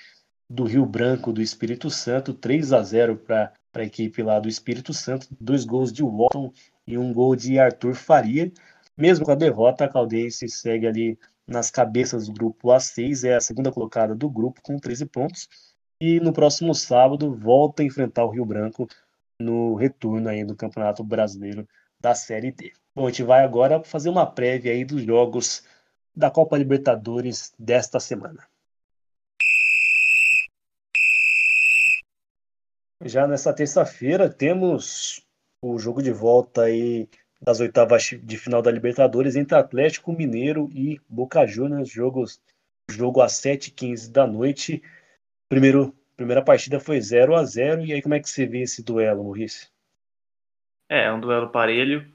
do 0.51 0.65
Rio 0.65 0.85
Branco 0.85 1.33
do 1.33 1.41
Espírito 1.41 1.89
Santo, 1.89 2.35
3 2.35 2.75
a 2.75 2.83
0 2.83 3.17
para 3.17 3.55
a 3.75 3.83
equipe 3.83 4.23
lá 4.23 4.39
do 4.39 4.51
Espírito 4.51 4.93
Santo, 4.93 5.29
dois 5.41 5.65
gols 5.65 5.91
de 5.91 6.03
Walton 6.03 6.53
e 6.87 6.99
um 6.99 7.11
gol 7.11 7.35
de 7.35 7.59
Arthur 7.59 7.95
Faria. 7.95 8.53
Mesmo 8.95 9.25
com 9.25 9.33
a 9.33 9.35
derrota, 9.35 9.87
a 9.87 9.89
Caldense 9.89 10.47
segue 10.47 10.87
ali 10.87 11.19
nas 11.47 11.71
cabeças 11.71 12.27
do 12.27 12.35
grupo 12.35 12.69
A6, 12.69 13.27
é 13.27 13.37
a 13.37 13.41
segunda 13.41 13.73
colocada 13.73 14.15
do 14.15 14.29
grupo 14.29 14.61
com 14.63 14.79
13 14.79 15.07
pontos. 15.07 15.49
E 15.99 16.21
no 16.21 16.35
próximo 16.35 16.75
sábado 16.75 17.35
volta 17.35 17.83
a 17.83 17.87
enfrentar 17.87 18.27
o 18.27 18.31
Rio 18.31 18.45
Branco 18.45 18.87
no 19.43 19.75
retorno 19.75 20.29
aí 20.29 20.45
do 20.45 20.57
Campeonato 20.57 21.05
Brasileiro 21.05 21.69
da 22.01 22.15
Série 22.15 22.53
D. 22.53 22.73
Bom, 22.95 23.07
a 23.07 23.11
gente 23.11 23.23
vai 23.23 23.45
agora 23.45 23.83
fazer 23.83 24.09
uma 24.09 24.27
prévia 24.27 24.73
aí 24.73 24.85
dos 24.85 25.03
jogos 25.03 25.65
da 26.15 26.31
Copa 26.31 26.57
Libertadores 26.59 27.53
desta 27.59 27.99
semana. 27.99 28.47
Já 33.05 33.27
nessa 33.27 33.53
terça-feira 33.53 34.31
temos 34.31 35.25
o 35.61 35.79
jogo 35.79 36.03
de 36.03 36.13
volta 36.13 36.63
aí 36.63 37.09
das 37.41 37.59
oitavas 37.59 38.11
de 38.23 38.39
final 38.39 38.63
da 38.63 38.71
Libertadores 38.71 39.35
entre 39.35 39.57
Atlético 39.57 40.13
Mineiro 40.13 40.71
e 40.73 41.01
Boca 41.09 41.45
Juniors, 41.47 41.89
jogos 41.89 42.41
jogo 42.89 43.21
às 43.21 43.33
7h15 43.35 44.11
da 44.11 44.27
noite. 44.27 44.83
Primeiro 45.49 45.95
primeira 46.17 46.43
partida 46.43 46.79
foi 46.81 47.01
0 47.01 47.35
a 47.35 47.45
0 47.45 47.85
E 47.85 47.93
aí, 47.93 48.03
como 48.03 48.15
é 48.15 48.21
que 48.21 48.29
você 48.29 48.47
vê 48.47 48.63
esse 48.63 48.83
duelo, 48.83 49.25
Maurício? 49.25 49.69
É, 50.89 51.05
é 51.05 51.13
um 51.13 51.21
duelo 51.21 51.49
parelho. 51.49 52.07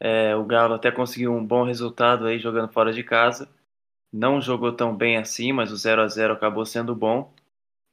É, 0.00 0.34
o 0.34 0.44
Galo 0.44 0.74
até 0.74 0.90
conseguiu 0.90 1.34
um 1.34 1.44
bom 1.44 1.64
resultado 1.64 2.26
aí 2.26 2.38
jogando 2.38 2.72
fora 2.72 2.92
de 2.92 3.02
casa. 3.02 3.48
Não 4.12 4.40
jogou 4.40 4.72
tão 4.72 4.96
bem 4.96 5.16
assim, 5.16 5.52
mas 5.52 5.70
o 5.70 5.76
0 5.76 6.02
a 6.02 6.08
0 6.08 6.32
acabou 6.32 6.64
sendo 6.64 6.94
bom. 6.94 7.32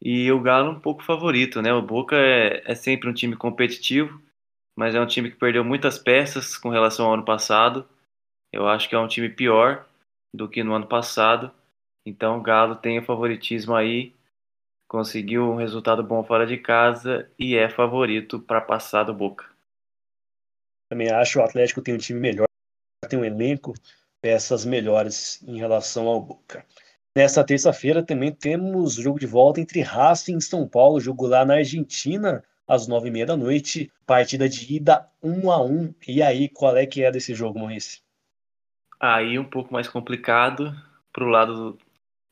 E 0.01 0.31
o 0.31 0.39
Galo 0.39 0.71
um 0.71 0.79
pouco 0.79 1.03
favorito, 1.03 1.61
né? 1.61 1.73
O 1.73 1.81
Boca 1.81 2.15
é, 2.15 2.63
é 2.65 2.75
sempre 2.75 3.09
um 3.09 3.13
time 3.13 3.35
competitivo, 3.35 4.21
mas 4.75 4.95
é 4.95 5.01
um 5.01 5.07
time 5.07 5.29
que 5.31 5.37
perdeu 5.37 5.63
muitas 5.65 5.97
peças 5.97 6.57
com 6.57 6.69
relação 6.69 7.07
ao 7.07 7.15
ano 7.15 7.25
passado. 7.25 7.87
Eu 8.53 8.67
acho 8.67 8.87
que 8.87 8.95
é 8.95 8.99
um 8.99 9.07
time 9.07 9.29
pior 9.29 9.85
do 10.33 10.47
que 10.47 10.63
no 10.63 10.73
ano 10.73 10.87
passado. 10.87 11.51
Então 12.05 12.37
o 12.37 12.41
Galo 12.41 12.75
tem 12.75 12.99
o 12.99 13.03
favoritismo 13.03 13.75
aí 13.75 14.14
conseguiu 14.95 15.51
um 15.51 15.57
resultado 15.57 16.01
bom 16.01 16.23
fora 16.23 16.47
de 16.47 16.55
casa 16.55 17.29
e 17.37 17.57
é 17.57 17.67
favorito 17.67 18.39
para 18.39 18.61
passar 18.61 19.03
do 19.03 19.13
Boca. 19.13 19.45
Também 20.89 21.11
acho 21.11 21.33
que 21.33 21.39
o 21.39 21.43
Atlético 21.43 21.81
tem 21.81 21.93
um 21.93 21.97
time 21.97 22.17
melhor, 22.17 22.47
tem 23.09 23.19
um 23.19 23.25
elenco, 23.25 23.73
peças 24.21 24.63
melhores 24.63 25.43
em 25.43 25.57
relação 25.57 26.07
ao 26.07 26.21
Boca. 26.21 26.65
Nessa 27.13 27.43
terça-feira 27.43 28.01
também 28.01 28.31
temos 28.31 28.93
jogo 28.93 29.19
de 29.19 29.27
volta 29.27 29.59
entre 29.59 29.81
Racing 29.81 30.37
e 30.37 30.41
São 30.41 30.65
Paulo, 30.65 31.01
jogo 31.01 31.27
lá 31.27 31.43
na 31.43 31.55
Argentina, 31.55 32.41
às 32.65 32.87
nove 32.87 33.09
e 33.09 33.11
meia 33.11 33.25
da 33.25 33.35
noite, 33.35 33.91
partida 34.05 34.47
de 34.47 34.75
ida 34.75 35.05
um 35.21 35.51
a 35.51 35.61
um. 35.61 35.93
E 36.07 36.21
aí, 36.21 36.47
qual 36.47 36.77
é 36.77 36.85
que 36.85 37.03
é 37.03 37.11
desse 37.11 37.35
jogo, 37.35 37.59
Maurício? 37.59 38.01
Aí 38.97 39.37
um 39.37 39.43
pouco 39.43 39.73
mais 39.73 39.89
complicado 39.89 40.73
para 41.11 41.25
o 41.25 41.27
lado 41.27 41.53
do, 41.53 41.77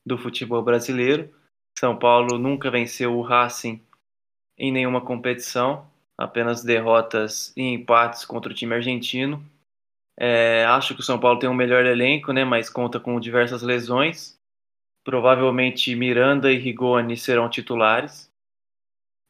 do 0.06 0.16
futebol 0.16 0.62
brasileiro 0.62 1.30
são 1.78 1.96
Paulo 1.96 2.38
nunca 2.38 2.70
venceu 2.70 3.16
o 3.16 3.22
Racing 3.22 3.80
em 4.56 4.70
nenhuma 4.70 5.00
competição, 5.00 5.86
apenas 6.16 6.62
derrotas 6.62 7.52
e 7.56 7.62
empates 7.62 8.24
contra 8.24 8.52
o 8.52 8.54
time 8.54 8.74
argentino. 8.74 9.44
É, 10.16 10.64
acho 10.66 10.94
que 10.94 11.00
o 11.00 11.04
São 11.04 11.18
Paulo 11.18 11.38
tem 11.38 11.50
um 11.50 11.54
melhor 11.54 11.84
elenco, 11.84 12.32
né, 12.32 12.44
mas 12.44 12.70
conta 12.70 13.00
com 13.00 13.18
diversas 13.18 13.62
lesões. 13.62 14.38
Provavelmente 15.02 15.94
Miranda 15.94 16.52
e 16.52 16.56
Rigoni 16.56 17.16
serão 17.16 17.50
titulares, 17.50 18.30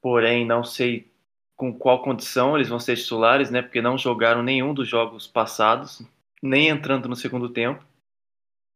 porém 0.00 0.46
não 0.46 0.62
sei 0.62 1.11
com 1.57 1.72
qual 1.76 2.02
condição 2.02 2.54
eles 2.54 2.68
vão 2.68 2.78
ser 2.78 2.96
titulares, 2.96 3.50
né, 3.50 3.62
porque 3.62 3.80
não 3.80 3.96
jogaram 3.96 4.42
nenhum 4.42 4.74
dos 4.74 4.87
jogos 4.87 5.26
passados, 5.26 6.02
nem 6.42 6.68
entrando 6.68 7.09
no 7.09 7.16
segundo 7.16 7.48
tempo. 7.48 7.85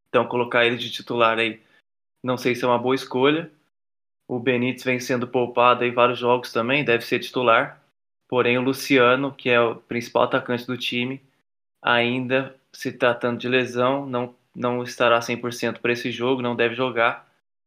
Então 0.08 0.26
colocar 0.26 0.64
eles 0.64 0.82
de 0.82 0.90
titular 0.90 1.38
aí, 1.38 1.62
não 2.24 2.38
sei 2.38 2.54
se 2.54 2.64
é 2.64 2.66
uma 2.66 2.78
boa 2.78 2.94
escolha. 2.94 3.52
O 4.28 4.38
Benítez 4.38 4.84
vem 4.84 5.00
sendo 5.00 5.26
poupado 5.26 5.84
em 5.84 5.92
vários 5.92 6.18
jogos 6.18 6.52
também, 6.52 6.84
deve 6.84 7.02
ser 7.04 7.18
titular. 7.18 7.82
Porém, 8.28 8.58
o 8.58 8.62
Luciano, 8.62 9.32
que 9.34 9.48
é 9.48 9.58
o 9.58 9.76
principal 9.76 10.24
atacante 10.24 10.66
do 10.66 10.76
time, 10.76 11.22
ainda 11.80 12.54
se 12.70 12.92
tratando 12.92 13.38
de 13.38 13.48
lesão, 13.48 14.04
não, 14.04 14.34
não 14.54 14.82
estará 14.82 15.18
100% 15.18 15.80
para 15.80 15.92
esse 15.92 16.12
jogo, 16.12 16.42
não 16.42 16.54
deve 16.54 16.74
jogar. 16.74 17.26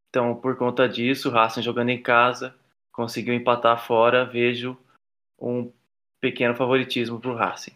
Então, 0.09 0.35
por 0.35 0.55
conta 0.55 0.87
disso, 0.87 1.29
o 1.29 1.31
Racing 1.31 1.63
jogando 1.63 1.89
em 1.89 2.01
casa, 2.01 2.53
conseguiu 2.91 3.33
empatar 3.33 3.83
fora, 3.83 4.23
vejo 4.23 4.77
um 5.39 5.71
pequeno 6.19 6.53
favoritismo 6.53 7.19
para 7.19 7.31
o 7.31 7.35
Racing. 7.35 7.73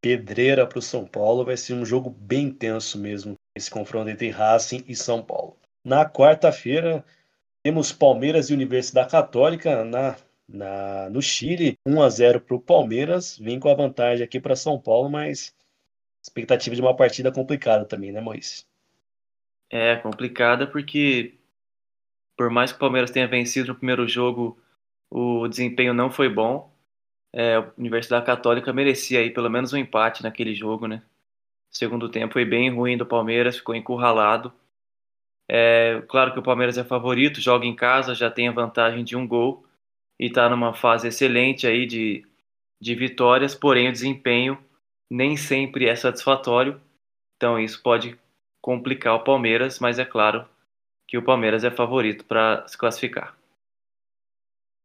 Pedreira 0.00 0.66
para 0.66 0.78
o 0.78 0.82
São 0.82 1.04
Paulo, 1.04 1.44
vai 1.44 1.56
ser 1.56 1.74
um 1.74 1.84
jogo 1.84 2.10
bem 2.10 2.46
intenso 2.46 2.98
mesmo, 2.98 3.34
esse 3.56 3.70
confronto 3.70 4.10
entre 4.10 4.30
Racing 4.30 4.84
e 4.86 4.94
São 4.94 5.22
Paulo. 5.22 5.56
Na 5.84 6.08
quarta-feira, 6.08 7.04
temos 7.62 7.92
Palmeiras 7.92 8.50
e 8.50 8.54
Universidade 8.54 9.10
Católica 9.10 9.84
na, 9.84 10.16
na, 10.48 11.10
no 11.10 11.22
Chile, 11.22 11.78
1 11.86 12.02
a 12.02 12.08
0 12.08 12.40
para 12.40 12.56
o 12.56 12.60
Palmeiras, 12.60 13.38
vem 13.38 13.60
com 13.60 13.68
a 13.68 13.74
vantagem 13.74 14.24
aqui 14.24 14.40
para 14.40 14.56
São 14.56 14.78
Paulo, 14.80 15.08
mas 15.08 15.54
expectativa 16.22 16.74
de 16.74 16.82
uma 16.82 16.96
partida 16.96 17.32
complicada 17.32 17.84
também, 17.84 18.12
né, 18.12 18.20
Moisés? 18.20 18.66
É 19.70 19.96
complicada 19.96 20.66
porque 20.66 21.34
por 22.36 22.50
mais 22.50 22.72
que 22.72 22.76
o 22.76 22.80
Palmeiras 22.80 23.10
tenha 23.10 23.28
vencido 23.28 23.68
no 23.68 23.74
primeiro 23.74 24.06
jogo, 24.08 24.58
o 25.10 25.46
desempenho 25.46 25.94
não 25.94 26.10
foi 26.10 26.28
bom. 26.28 26.72
É, 27.32 27.56
a 27.56 27.72
Universidade 27.78 28.26
Católica 28.26 28.72
merecia 28.72 29.20
aí 29.20 29.30
pelo 29.30 29.48
menos 29.48 29.72
um 29.72 29.76
empate 29.76 30.22
naquele 30.22 30.54
jogo, 30.54 30.86
né? 30.86 31.02
O 31.70 31.76
segundo 31.76 32.08
tempo 32.08 32.34
foi 32.34 32.44
bem 32.44 32.70
ruim 32.70 32.96
do 32.96 33.06
Palmeiras, 33.06 33.56
ficou 33.56 33.74
encurralado. 33.74 34.52
É, 35.54 36.00
claro 36.08 36.32
que 36.32 36.38
o 36.38 36.42
Palmeiras 36.42 36.78
é 36.78 36.84
favorito, 36.84 37.38
joga 37.38 37.66
em 37.66 37.76
casa, 37.76 38.14
já 38.14 38.30
tem 38.30 38.48
a 38.48 38.52
vantagem 38.52 39.04
de 39.04 39.14
um 39.14 39.28
gol 39.28 39.66
e 40.18 40.28
está 40.28 40.48
numa 40.48 40.72
fase 40.72 41.08
excelente 41.08 41.66
aí 41.66 41.84
de, 41.84 42.26
de 42.80 42.94
vitórias, 42.94 43.54
porém 43.54 43.90
o 43.90 43.92
desempenho 43.92 44.56
nem 45.10 45.36
sempre 45.36 45.86
é 45.86 45.94
satisfatório. 45.94 46.80
Então 47.36 47.60
isso 47.60 47.82
pode 47.82 48.18
complicar 48.62 49.14
o 49.14 49.24
Palmeiras, 49.24 49.78
mas 49.78 49.98
é 49.98 50.06
claro 50.06 50.48
que 51.06 51.18
o 51.18 51.22
Palmeiras 51.22 51.64
é 51.64 51.70
favorito 51.70 52.24
para 52.24 52.66
se 52.66 52.78
classificar. 52.78 53.36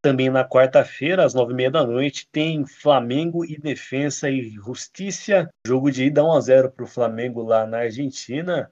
Também 0.02 0.30
na 0.30 0.44
quarta-feira, 0.44 1.24
às 1.24 1.34
nove 1.34 1.54
e 1.54 1.56
meia 1.56 1.72
da 1.72 1.88
noite, 1.88 2.28
tem 2.30 2.66
Flamengo 2.66 3.46
e 3.46 3.58
Defensa 3.58 4.30
e 4.30 4.50
Justiça. 4.50 5.50
Jogo 5.66 5.90
de 5.90 6.08
ida 6.08 6.26
1 6.26 6.34
a 6.34 6.42
0 6.42 6.72
para 6.72 6.84
o 6.84 6.88
Flamengo 6.88 7.42
lá 7.42 7.66
na 7.66 7.80
Argentina. 7.80 8.70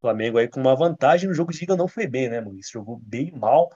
Flamengo 0.00 0.38
aí 0.38 0.48
com 0.48 0.60
uma 0.60 0.74
vantagem. 0.74 1.28
No 1.28 1.34
jogo 1.34 1.52
de 1.52 1.62
ida 1.62 1.76
não 1.76 1.88
foi 1.88 2.06
bem, 2.06 2.28
né, 2.28 2.40
Luiz? 2.40 2.70
Jogou 2.70 2.96
bem 2.98 3.30
mal. 3.32 3.70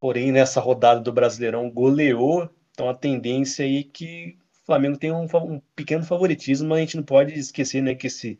Porém, 0.00 0.32
nessa 0.32 0.60
rodada 0.60 1.00
do 1.00 1.12
Brasileirão 1.12 1.70
goleou. 1.70 2.48
Então 2.72 2.88
a 2.88 2.94
tendência 2.94 3.64
aí 3.64 3.80
é 3.80 3.82
que 3.82 4.38
o 4.62 4.66
Flamengo 4.66 4.98
tem 4.98 5.12
um, 5.12 5.24
um 5.24 5.60
pequeno 5.74 6.04
favoritismo, 6.04 6.68
mas 6.68 6.78
a 6.78 6.80
gente 6.80 6.96
não 6.96 7.04
pode 7.04 7.38
esquecer 7.38 7.82
né, 7.82 7.94
que 7.94 8.06
esse 8.06 8.38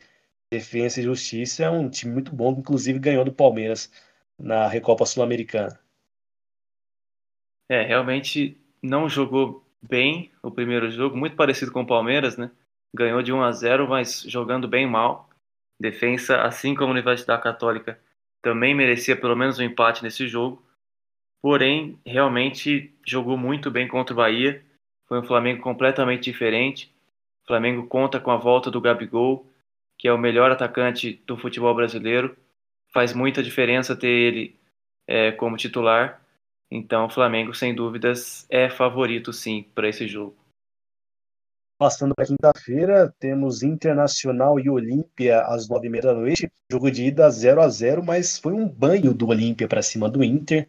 Defesa 0.50 1.00
e 1.00 1.04
Justiça 1.04 1.64
é 1.64 1.70
um 1.70 1.88
time 1.88 2.12
muito 2.12 2.34
bom, 2.34 2.54
que 2.54 2.60
inclusive 2.60 2.98
ganhou 2.98 3.24
do 3.24 3.32
Palmeiras 3.32 3.90
na 4.38 4.68
Recopa 4.68 5.04
Sul-Americana. 5.04 5.78
É, 7.68 7.82
realmente 7.82 8.56
não 8.80 9.08
jogou 9.08 9.66
bem 9.82 10.30
o 10.42 10.50
primeiro 10.50 10.90
jogo, 10.90 11.16
muito 11.16 11.34
parecido 11.34 11.72
com 11.72 11.82
o 11.82 11.86
Palmeiras, 11.86 12.36
né? 12.36 12.50
Ganhou 12.94 13.22
de 13.22 13.32
1 13.32 13.42
a 13.42 13.52
0, 13.52 13.88
mas 13.88 14.22
jogando 14.22 14.68
bem 14.68 14.86
mal. 14.86 15.28
Defensa, 15.78 16.42
assim 16.42 16.74
como 16.74 16.88
a 16.88 16.92
Universidade 16.92 17.42
Católica, 17.42 17.98
também 18.42 18.74
merecia 18.74 19.16
pelo 19.16 19.36
menos 19.36 19.58
um 19.58 19.62
empate 19.62 20.02
nesse 20.02 20.26
jogo. 20.26 20.64
Porém, 21.42 21.98
realmente 22.04 22.94
jogou 23.06 23.36
muito 23.36 23.70
bem 23.70 23.86
contra 23.86 24.14
o 24.14 24.16
Bahia. 24.16 24.64
Foi 25.06 25.18
um 25.20 25.24
Flamengo 25.24 25.62
completamente 25.62 26.30
diferente. 26.30 26.92
O 27.44 27.46
Flamengo 27.46 27.86
conta 27.86 28.18
com 28.18 28.30
a 28.30 28.36
volta 28.36 28.70
do 28.70 28.80
Gabigol, 28.80 29.46
que 29.98 30.08
é 30.08 30.12
o 30.12 30.18
melhor 30.18 30.50
atacante 30.50 31.22
do 31.26 31.36
futebol 31.36 31.74
brasileiro. 31.74 32.36
Faz 32.92 33.12
muita 33.12 33.42
diferença 33.42 33.94
ter 33.94 34.08
ele 34.08 34.56
é, 35.06 35.32
como 35.32 35.56
titular. 35.56 36.20
Então, 36.70 37.06
o 37.06 37.10
Flamengo, 37.10 37.54
sem 37.54 37.74
dúvidas, 37.74 38.46
é 38.50 38.68
favorito 38.68 39.32
sim 39.32 39.64
para 39.74 39.88
esse 39.88 40.08
jogo. 40.08 40.45
Passando 41.78 42.14
para 42.14 42.26
quinta-feira, 42.26 43.14
temos 43.18 43.62
Internacional 43.62 44.58
e 44.58 44.70
Olímpia 44.70 45.42
às 45.42 45.68
nove 45.68 45.88
e 45.88 45.90
meia 45.90 46.02
da 46.02 46.14
noite. 46.14 46.50
Jogo 46.70 46.90
de 46.90 47.04
ida 47.04 47.28
0 47.28 47.60
a 47.60 47.68
0 47.68 48.02
mas 48.02 48.38
foi 48.38 48.54
um 48.54 48.66
banho 48.66 49.12
do 49.12 49.28
Olímpia 49.28 49.68
para 49.68 49.82
cima 49.82 50.08
do 50.08 50.24
Inter. 50.24 50.66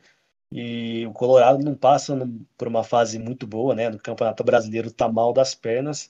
E 0.52 1.06
o 1.08 1.14
Colorado 1.14 1.64
não 1.64 1.76
passa 1.76 2.18
por 2.58 2.68
uma 2.68 2.84
fase 2.84 3.18
muito 3.20 3.48
boa, 3.48 3.74
né? 3.74 3.90
No 3.90 3.98
Campeonato 3.98 4.44
Brasileiro 4.44 4.88
está 4.88 5.08
mal 5.08 5.32
das 5.32 5.56
pernas 5.56 6.10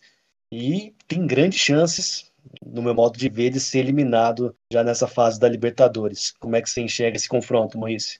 e 0.51 0.95
tem 1.07 1.27
grandes 1.27 1.59
chances 1.59 2.31
no 2.65 2.81
meu 2.81 2.95
modo 2.95 3.17
de 3.17 3.29
ver, 3.29 3.49
de 3.49 3.59
ser 3.59 3.79
eliminado 3.79 4.55
já 4.71 4.83
nessa 4.83 5.07
fase 5.07 5.39
da 5.39 5.49
Libertadores. 5.49 6.31
Como 6.31 6.55
é 6.55 6.61
que 6.61 6.69
você 6.69 6.81
enxerga 6.81 7.17
esse 7.17 7.27
confronto, 7.27 7.77
Maurício? 7.77 8.19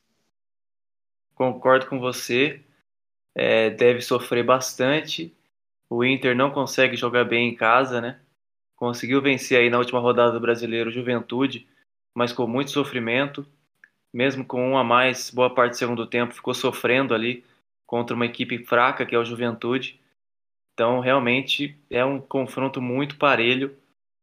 Concordo 1.33 1.87
com 1.87 1.99
você. 1.99 2.61
É, 3.35 3.69
deve 3.69 4.01
sofrer 4.01 4.43
bastante. 4.43 5.35
O 5.89 6.03
Inter 6.03 6.35
não 6.35 6.51
consegue 6.51 6.95
jogar 6.95 7.25
bem 7.25 7.49
em 7.49 7.55
casa, 7.55 8.01
né? 8.01 8.19
Conseguiu 8.75 9.21
vencer 9.21 9.59
aí 9.59 9.69
na 9.69 9.79
última 9.79 9.99
rodada 9.99 10.33
do 10.33 10.39
Brasileiro 10.39 10.91
Juventude, 10.91 11.67
mas 12.15 12.31
com 12.33 12.45
muito 12.47 12.71
sofrimento. 12.71 13.45
Mesmo 14.13 14.45
com 14.45 14.71
um 14.71 14.77
a 14.77 14.83
mais, 14.83 15.29
boa 15.29 15.53
parte 15.53 15.71
do 15.71 15.77
segundo 15.77 16.07
tempo 16.07 16.33
ficou 16.33 16.53
sofrendo 16.53 17.13
ali 17.13 17.43
contra 17.85 18.15
uma 18.15 18.25
equipe 18.25 18.59
fraca 18.65 19.05
que 19.05 19.15
é 19.15 19.19
o 19.19 19.25
Juventude. 19.25 19.99
Então, 20.73 20.99
realmente 20.99 21.77
é 21.89 22.05
um 22.05 22.19
confronto 22.19 22.81
muito 22.81 23.17
parelho 23.17 23.75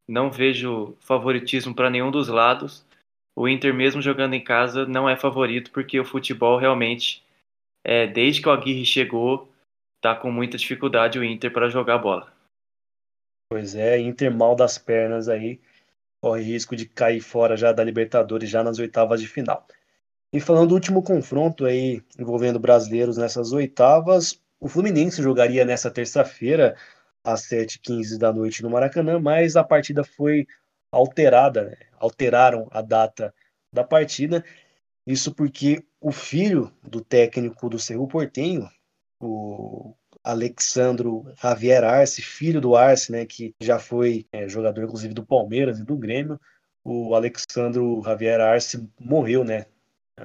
não 0.06 0.30
vejo 0.30 0.96
favoritismo 1.00 1.74
para 1.74 1.90
nenhum 1.90 2.10
dos 2.10 2.28
lados. 2.28 2.86
O 3.34 3.48
Inter, 3.48 3.74
mesmo 3.74 4.02
jogando 4.02 4.34
em 4.34 4.44
casa, 4.44 4.86
não 4.86 5.08
é 5.08 5.16
favorito 5.16 5.70
porque 5.70 5.98
o 5.98 6.04
futebol 6.04 6.58
realmente, 6.58 7.22
é, 7.82 8.06
desde 8.06 8.40
que 8.40 8.48
o 8.48 8.52
Aguirre 8.52 8.84
chegou, 8.84 9.50
tá 10.04 10.14
com 10.14 10.30
muita 10.30 10.58
dificuldade 10.58 11.18
o 11.18 11.24
Inter 11.24 11.50
para 11.50 11.70
jogar 11.70 11.96
bola. 11.96 12.30
Pois 13.50 13.74
é, 13.74 13.98
Inter 13.98 14.30
mal 14.30 14.54
das 14.54 14.76
pernas 14.76 15.30
aí, 15.30 15.58
corre 16.20 16.42
risco 16.42 16.76
de 16.76 16.84
cair 16.84 17.22
fora 17.22 17.56
já 17.56 17.72
da 17.72 17.82
Libertadores 17.82 18.50
já 18.50 18.62
nas 18.62 18.78
oitavas 18.78 19.18
de 19.18 19.26
final. 19.26 19.66
E 20.30 20.40
falando 20.40 20.68
do 20.68 20.74
último 20.74 21.02
confronto 21.02 21.64
aí 21.64 22.02
envolvendo 22.18 22.60
brasileiros 22.60 23.16
nessas 23.16 23.52
oitavas, 23.52 24.38
o 24.60 24.68
Fluminense 24.68 25.22
jogaria 25.22 25.64
nessa 25.64 25.90
terça-feira 25.90 26.76
às 27.24 27.48
7h15 27.48 28.18
da 28.18 28.30
noite 28.30 28.62
no 28.62 28.68
Maracanã, 28.68 29.18
mas 29.18 29.56
a 29.56 29.64
partida 29.64 30.04
foi 30.04 30.46
alterada, 30.92 31.64
né? 31.64 31.76
alteraram 31.98 32.68
a 32.70 32.82
data 32.82 33.34
da 33.72 33.82
partida. 33.82 34.44
Isso 35.06 35.34
porque 35.34 35.82
o 35.98 36.12
filho 36.12 36.70
do 36.82 37.00
técnico 37.00 37.70
do 37.70 37.78
Cerro 37.78 38.06
Portenho, 38.06 38.68
o 39.20 39.94
Alexandro 40.22 41.24
Javier 41.40 41.84
Arce, 41.84 42.22
filho 42.22 42.60
do 42.60 42.74
Arce, 42.74 43.12
né, 43.12 43.26
que 43.26 43.54
já 43.60 43.78
foi 43.78 44.26
é, 44.32 44.48
jogador 44.48 44.84
inclusive 44.84 45.12
do 45.12 45.24
Palmeiras 45.24 45.78
e 45.78 45.84
do 45.84 45.96
Grêmio, 45.96 46.40
o 46.84 47.14
Alexandro 47.14 48.02
Javier 48.04 48.40
Arce 48.40 48.88
morreu, 48.98 49.44
né, 49.44 49.66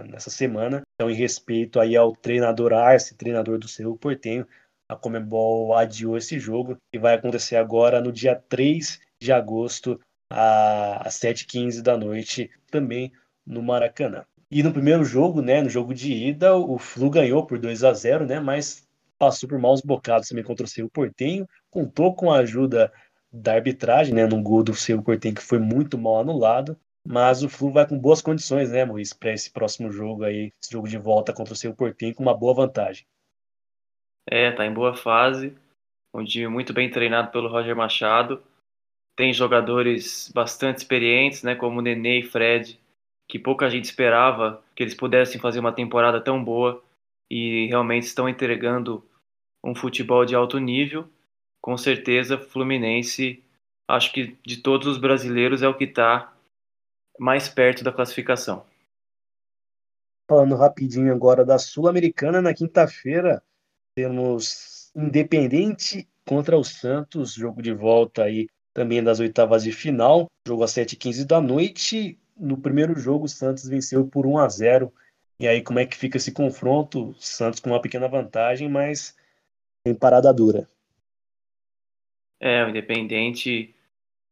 nessa 0.07 0.29
semana. 0.29 0.81
Então, 0.95 1.09
em 1.09 1.15
respeito 1.15 1.79
aí 1.79 1.95
ao 1.95 2.15
treinador 2.15 2.73
Arce, 2.73 3.15
treinador 3.15 3.57
do 3.57 3.67
Cerro 3.67 3.97
Portenho, 3.97 4.45
a 4.87 4.95
Comebol 4.95 5.75
adiou 5.75 6.17
esse 6.17 6.39
jogo 6.39 6.77
e 6.93 6.97
vai 6.97 7.15
acontecer 7.15 7.55
agora 7.55 8.01
no 8.01 8.11
dia 8.11 8.35
3 8.35 8.99
de 9.21 9.31
agosto, 9.31 9.99
às 10.31 11.15
7h15 11.15 11.81
da 11.81 11.97
noite, 11.97 12.49
também 12.71 13.11
no 13.45 13.61
Maracanã. 13.61 14.25
E 14.51 14.63
no 14.63 14.73
primeiro 14.73 15.03
jogo, 15.05 15.41
né, 15.41 15.61
no 15.61 15.69
jogo 15.69 15.93
de 15.93 16.11
ida, 16.11 16.55
o 16.55 16.79
Flu 16.79 17.09
ganhou 17.09 17.45
por 17.45 17.59
2 17.59 17.83
a 17.83 17.93
0 17.93 18.25
né, 18.25 18.39
mas 18.39 18.87
passou 19.17 19.47
por 19.47 19.59
maus 19.59 19.81
bocados 19.81 20.29
também 20.29 20.43
contra 20.43 20.65
o 20.65 20.69
Cerro 20.69 20.89
Portenho, 20.89 21.47
contou 21.69 22.15
com 22.15 22.31
a 22.31 22.39
ajuda 22.39 22.91
da 23.31 23.53
arbitragem, 23.53 24.13
né, 24.13 24.25
num 24.25 24.41
gol 24.41 24.63
do 24.63 24.73
Cerro 24.73 25.03
Portenho 25.03 25.35
que 25.35 25.41
foi 25.41 25.59
muito 25.59 25.97
mal 25.97 26.21
anulado, 26.21 26.75
mas 27.05 27.43
o 27.43 27.49
Flu 27.49 27.71
vai 27.71 27.87
com 27.87 27.97
boas 27.97 28.21
condições, 28.21 28.71
né, 28.71 28.83
Luiz, 28.83 29.13
para 29.13 29.33
esse 29.33 29.51
próximo 29.51 29.91
jogo 29.91 30.23
aí, 30.23 30.51
esse 30.59 30.71
jogo 30.71 30.87
de 30.87 30.97
volta 30.97 31.31
contra 31.31 31.53
o 31.53 31.57
Cerro 31.57 31.75
Portenho 31.75 32.15
com 32.15 32.23
uma 32.23 32.35
boa 32.35 32.55
vantagem. 32.55 33.05
É, 34.25 34.51
tá 34.51 34.65
em 34.65 34.73
boa 34.73 34.95
fase. 34.95 35.55
Um 36.13 36.23
time 36.23 36.47
muito 36.47 36.73
bem 36.73 36.89
treinado 36.89 37.31
pelo 37.31 37.49
Roger 37.49 37.75
Machado. 37.75 38.41
Tem 39.15 39.33
jogadores 39.33 40.31
bastante 40.33 40.77
experientes, 40.79 41.43
né, 41.43 41.55
como 41.55 41.81
Nenê 41.81 42.19
e 42.19 42.23
Fred, 42.23 42.79
que 43.29 43.37
pouca 43.37 43.69
gente 43.69 43.85
esperava 43.85 44.61
que 44.75 44.81
eles 44.81 44.95
pudessem 44.95 45.39
fazer 45.39 45.59
uma 45.59 45.71
temporada 45.71 46.19
tão 46.19 46.43
boa 46.43 46.83
e 47.29 47.67
realmente 47.67 48.07
estão 48.07 48.27
entregando 48.27 49.07
um 49.63 49.75
futebol 49.75 50.25
de 50.25 50.33
alto 50.33 50.57
nível. 50.57 51.07
Com 51.61 51.77
certeza, 51.77 52.39
Fluminense, 52.39 53.43
acho 53.87 54.11
que 54.11 54.35
de 54.43 54.57
todos 54.57 54.87
os 54.87 54.97
brasileiros 54.97 55.61
é 55.61 55.67
o 55.67 55.77
que 55.77 55.83
está 55.83 56.33
mais 57.19 57.47
perto 57.47 57.83
da 57.83 57.91
classificação. 57.91 58.65
Falando 60.27 60.55
rapidinho 60.55 61.13
agora 61.13 61.45
da 61.45 61.59
Sul-Americana, 61.59 62.41
na 62.41 62.53
quinta-feira 62.53 63.43
temos 63.95 64.91
Independente 64.95 66.07
contra 66.25 66.57
o 66.57 66.63
Santos, 66.63 67.33
jogo 67.33 67.61
de 67.61 67.73
volta 67.73 68.23
aí 68.23 68.47
também 68.73 69.03
das 69.03 69.19
oitavas 69.19 69.63
de 69.63 69.71
final, 69.71 70.27
jogo 70.47 70.63
às 70.63 70.71
7h15 70.71 71.25
da 71.25 71.39
noite. 71.39 72.17
No 72.39 72.57
primeiro 72.57 72.97
jogo, 72.97 73.25
o 73.25 73.29
Santos 73.29 73.67
venceu 73.67 74.07
por 74.07 74.25
1 74.25 74.37
a 74.37 74.47
0 74.47 74.93
E 75.37 75.47
aí, 75.47 75.61
como 75.61 75.79
é 75.79 75.85
que 75.85 75.97
fica 75.97 76.15
esse 76.15 76.31
confronto? 76.31 77.13
Santos 77.19 77.59
com 77.59 77.71
uma 77.71 77.81
pequena 77.81 78.07
vantagem, 78.07 78.69
mas 78.69 79.17
em 79.85 79.93
parada 79.93 80.33
dura. 80.33 80.67
É, 82.39 82.63
o 82.63 82.69
Independente 82.69 83.75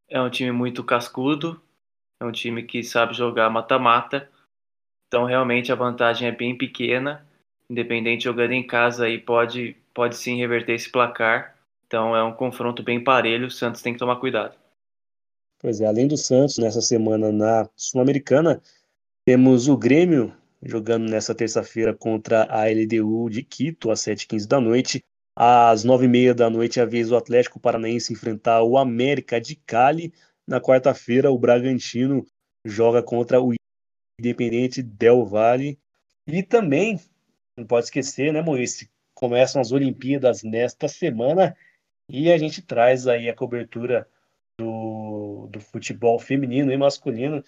é 0.10 0.22
um 0.22 0.30
time 0.30 0.52
muito 0.52 0.84
cascudo, 0.84 1.62
é 2.22 2.26
um 2.26 2.32
time 2.32 2.64
que 2.64 2.82
sabe 2.82 3.14
jogar 3.14 3.50
mata-mata, 3.50 4.30
então 5.08 5.26
realmente 5.26 5.72
a 5.72 5.76
vantagem 5.76 6.30
é 6.30 6.32
bem 6.32 6.58
pequena. 6.58 7.28
Independente 7.70 8.24
jogando 8.24 8.54
em 8.54 8.66
casa 8.66 9.06
aí 9.06 9.18
pode, 9.20 9.76
pode 9.94 10.16
sim 10.16 10.38
reverter 10.38 10.76
esse 10.76 10.90
placar. 10.90 11.58
Então 11.86 12.16
é 12.16 12.24
um 12.24 12.34
confronto 12.34 12.82
bem 12.82 13.04
parelho, 13.04 13.48
o 13.48 13.52
Santos 13.52 13.82
tem 13.82 13.92
que 13.92 14.00
tomar 14.00 14.18
cuidado. 14.18 14.56
Pois 15.60 15.82
é, 15.82 15.86
além 15.86 16.08
do 16.08 16.16
Santos, 16.16 16.60
nessa 16.60 16.82
semana 16.82 17.32
na 17.32 17.68
Sul-Americana, 17.76 18.62
temos 19.26 19.68
o 19.68 19.76
Grêmio 19.76 20.32
jogando 20.62 21.10
nessa 21.10 21.34
terça-feira 21.34 21.96
contra 21.96 22.44
a 22.44 22.66
LDU 22.66 23.30
de 23.30 23.42
Quito, 23.44 23.90
às 23.90 24.02
7h15 24.02 24.48
da 24.48 24.62
noite. 24.62 25.04
Às 25.36 25.86
9h30 25.86 26.34
da 26.34 26.50
noite, 26.50 26.80
a 26.80 26.86
vez 26.86 27.12
o 27.12 27.16
Atlético 27.16 27.60
Paranaense 27.60 28.14
enfrentar 28.14 28.64
o 28.64 28.78
América 28.78 29.40
de 29.40 29.56
Cali. 29.56 30.14
Na 30.48 30.62
quarta-feira, 30.62 31.32
o 31.32 31.38
Bragantino 31.38 32.26
joga 32.64 33.02
contra 33.04 33.42
o 33.42 33.54
Independente 34.20 34.82
Del 34.82 35.26
Valle. 35.26 35.80
E 36.28 36.44
também, 36.44 37.00
não 37.58 37.66
pode 37.66 37.86
esquecer, 37.86 38.32
né, 38.32 38.42
Maurício? 38.42 38.88
Começam 39.14 39.62
as 39.62 39.72
Olimpíadas 39.72 40.44
nesta 40.44 40.88
semana 40.88 41.56
e 42.10 42.32
a 42.32 42.38
gente 42.38 42.62
traz 42.62 43.08
aí 43.08 43.30
a 43.30 43.36
cobertura 43.36 44.08
do, 44.58 45.48
do 45.52 45.60
futebol 45.60 46.20
feminino 46.20 46.72
e 46.72 46.78
masculino. 46.78 47.44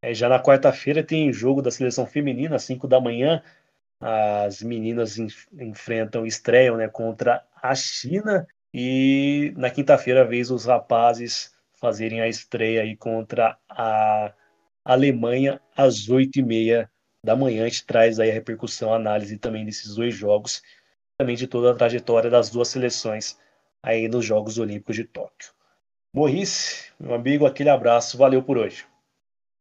É, 0.00 0.14
já 0.14 0.28
na 0.28 0.42
quarta-feira 0.42 1.02
tem 1.02 1.32
jogo 1.32 1.60
da 1.60 1.70
seleção 1.70 2.06
feminina, 2.06 2.56
às 2.56 2.64
5 2.64 2.86
da 2.86 3.00
manhã. 3.00 3.42
As 4.00 4.62
meninas 4.62 5.18
enfrentam, 5.18 6.26
estreiam 6.26 6.76
né, 6.76 6.88
contra 6.88 7.44
a 7.62 7.74
China. 7.74 8.46
E 8.72 9.52
na 9.56 9.70
quinta-feira, 9.70 10.24
vez 10.24 10.50
os 10.50 10.66
rapazes 10.66 11.54
fazerem 11.74 12.20
a 12.20 12.28
estreia 12.28 12.82
aí 12.82 12.96
contra 12.96 13.58
a 13.68 14.32
Alemanha 14.84 15.60
às 15.76 16.08
8h30 16.08 16.88
da 17.24 17.34
manhã. 17.34 17.64
A 17.64 17.68
gente 17.68 17.86
traz 17.86 18.20
aí 18.20 18.30
a 18.30 18.34
repercussão, 18.34 18.92
a 18.92 18.96
análise 18.96 19.38
também 19.38 19.64
desses 19.64 19.94
dois 19.94 20.14
jogos, 20.14 20.62
também 21.18 21.36
de 21.36 21.46
toda 21.46 21.72
a 21.72 21.74
trajetória 21.74 22.30
das 22.30 22.50
duas 22.50 22.68
seleções 22.68 23.38
aí 23.82 24.08
nos 24.08 24.24
Jogos 24.24 24.58
Olímpicos 24.58 24.96
de 24.96 25.04
Tóquio. 25.04 25.55
Morrice, 26.16 26.94
meu 26.98 27.12
amigo, 27.12 27.44
aquele 27.44 27.68
abraço, 27.68 28.16
valeu 28.16 28.42
por 28.42 28.56
hoje. 28.56 28.86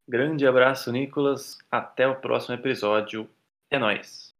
Grande 0.08 0.48
abraço, 0.48 0.90
Nicolas. 0.90 1.58
Até 1.70 2.08
o 2.08 2.16
próximo 2.16 2.56
episódio. 2.56 3.30
É 3.70 3.78
nóis. 3.78 4.34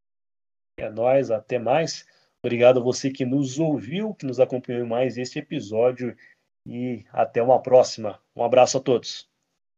É 0.78 0.88
nóis, 0.88 1.30
até 1.30 1.58
mais. 1.58 2.08
Obrigado 2.42 2.80
a 2.80 2.82
você 2.82 3.10
que 3.10 3.26
nos 3.26 3.58
ouviu, 3.58 4.14
que 4.14 4.24
nos 4.24 4.40
acompanhou 4.40 4.82
em 4.82 4.88
mais 4.88 5.18
este 5.18 5.40
episódio 5.40 6.16
e 6.66 7.04
até 7.12 7.42
uma 7.42 7.60
próxima. 7.60 8.18
Um 8.34 8.42
abraço 8.42 8.78
a 8.78 8.80
todos. 8.80 9.28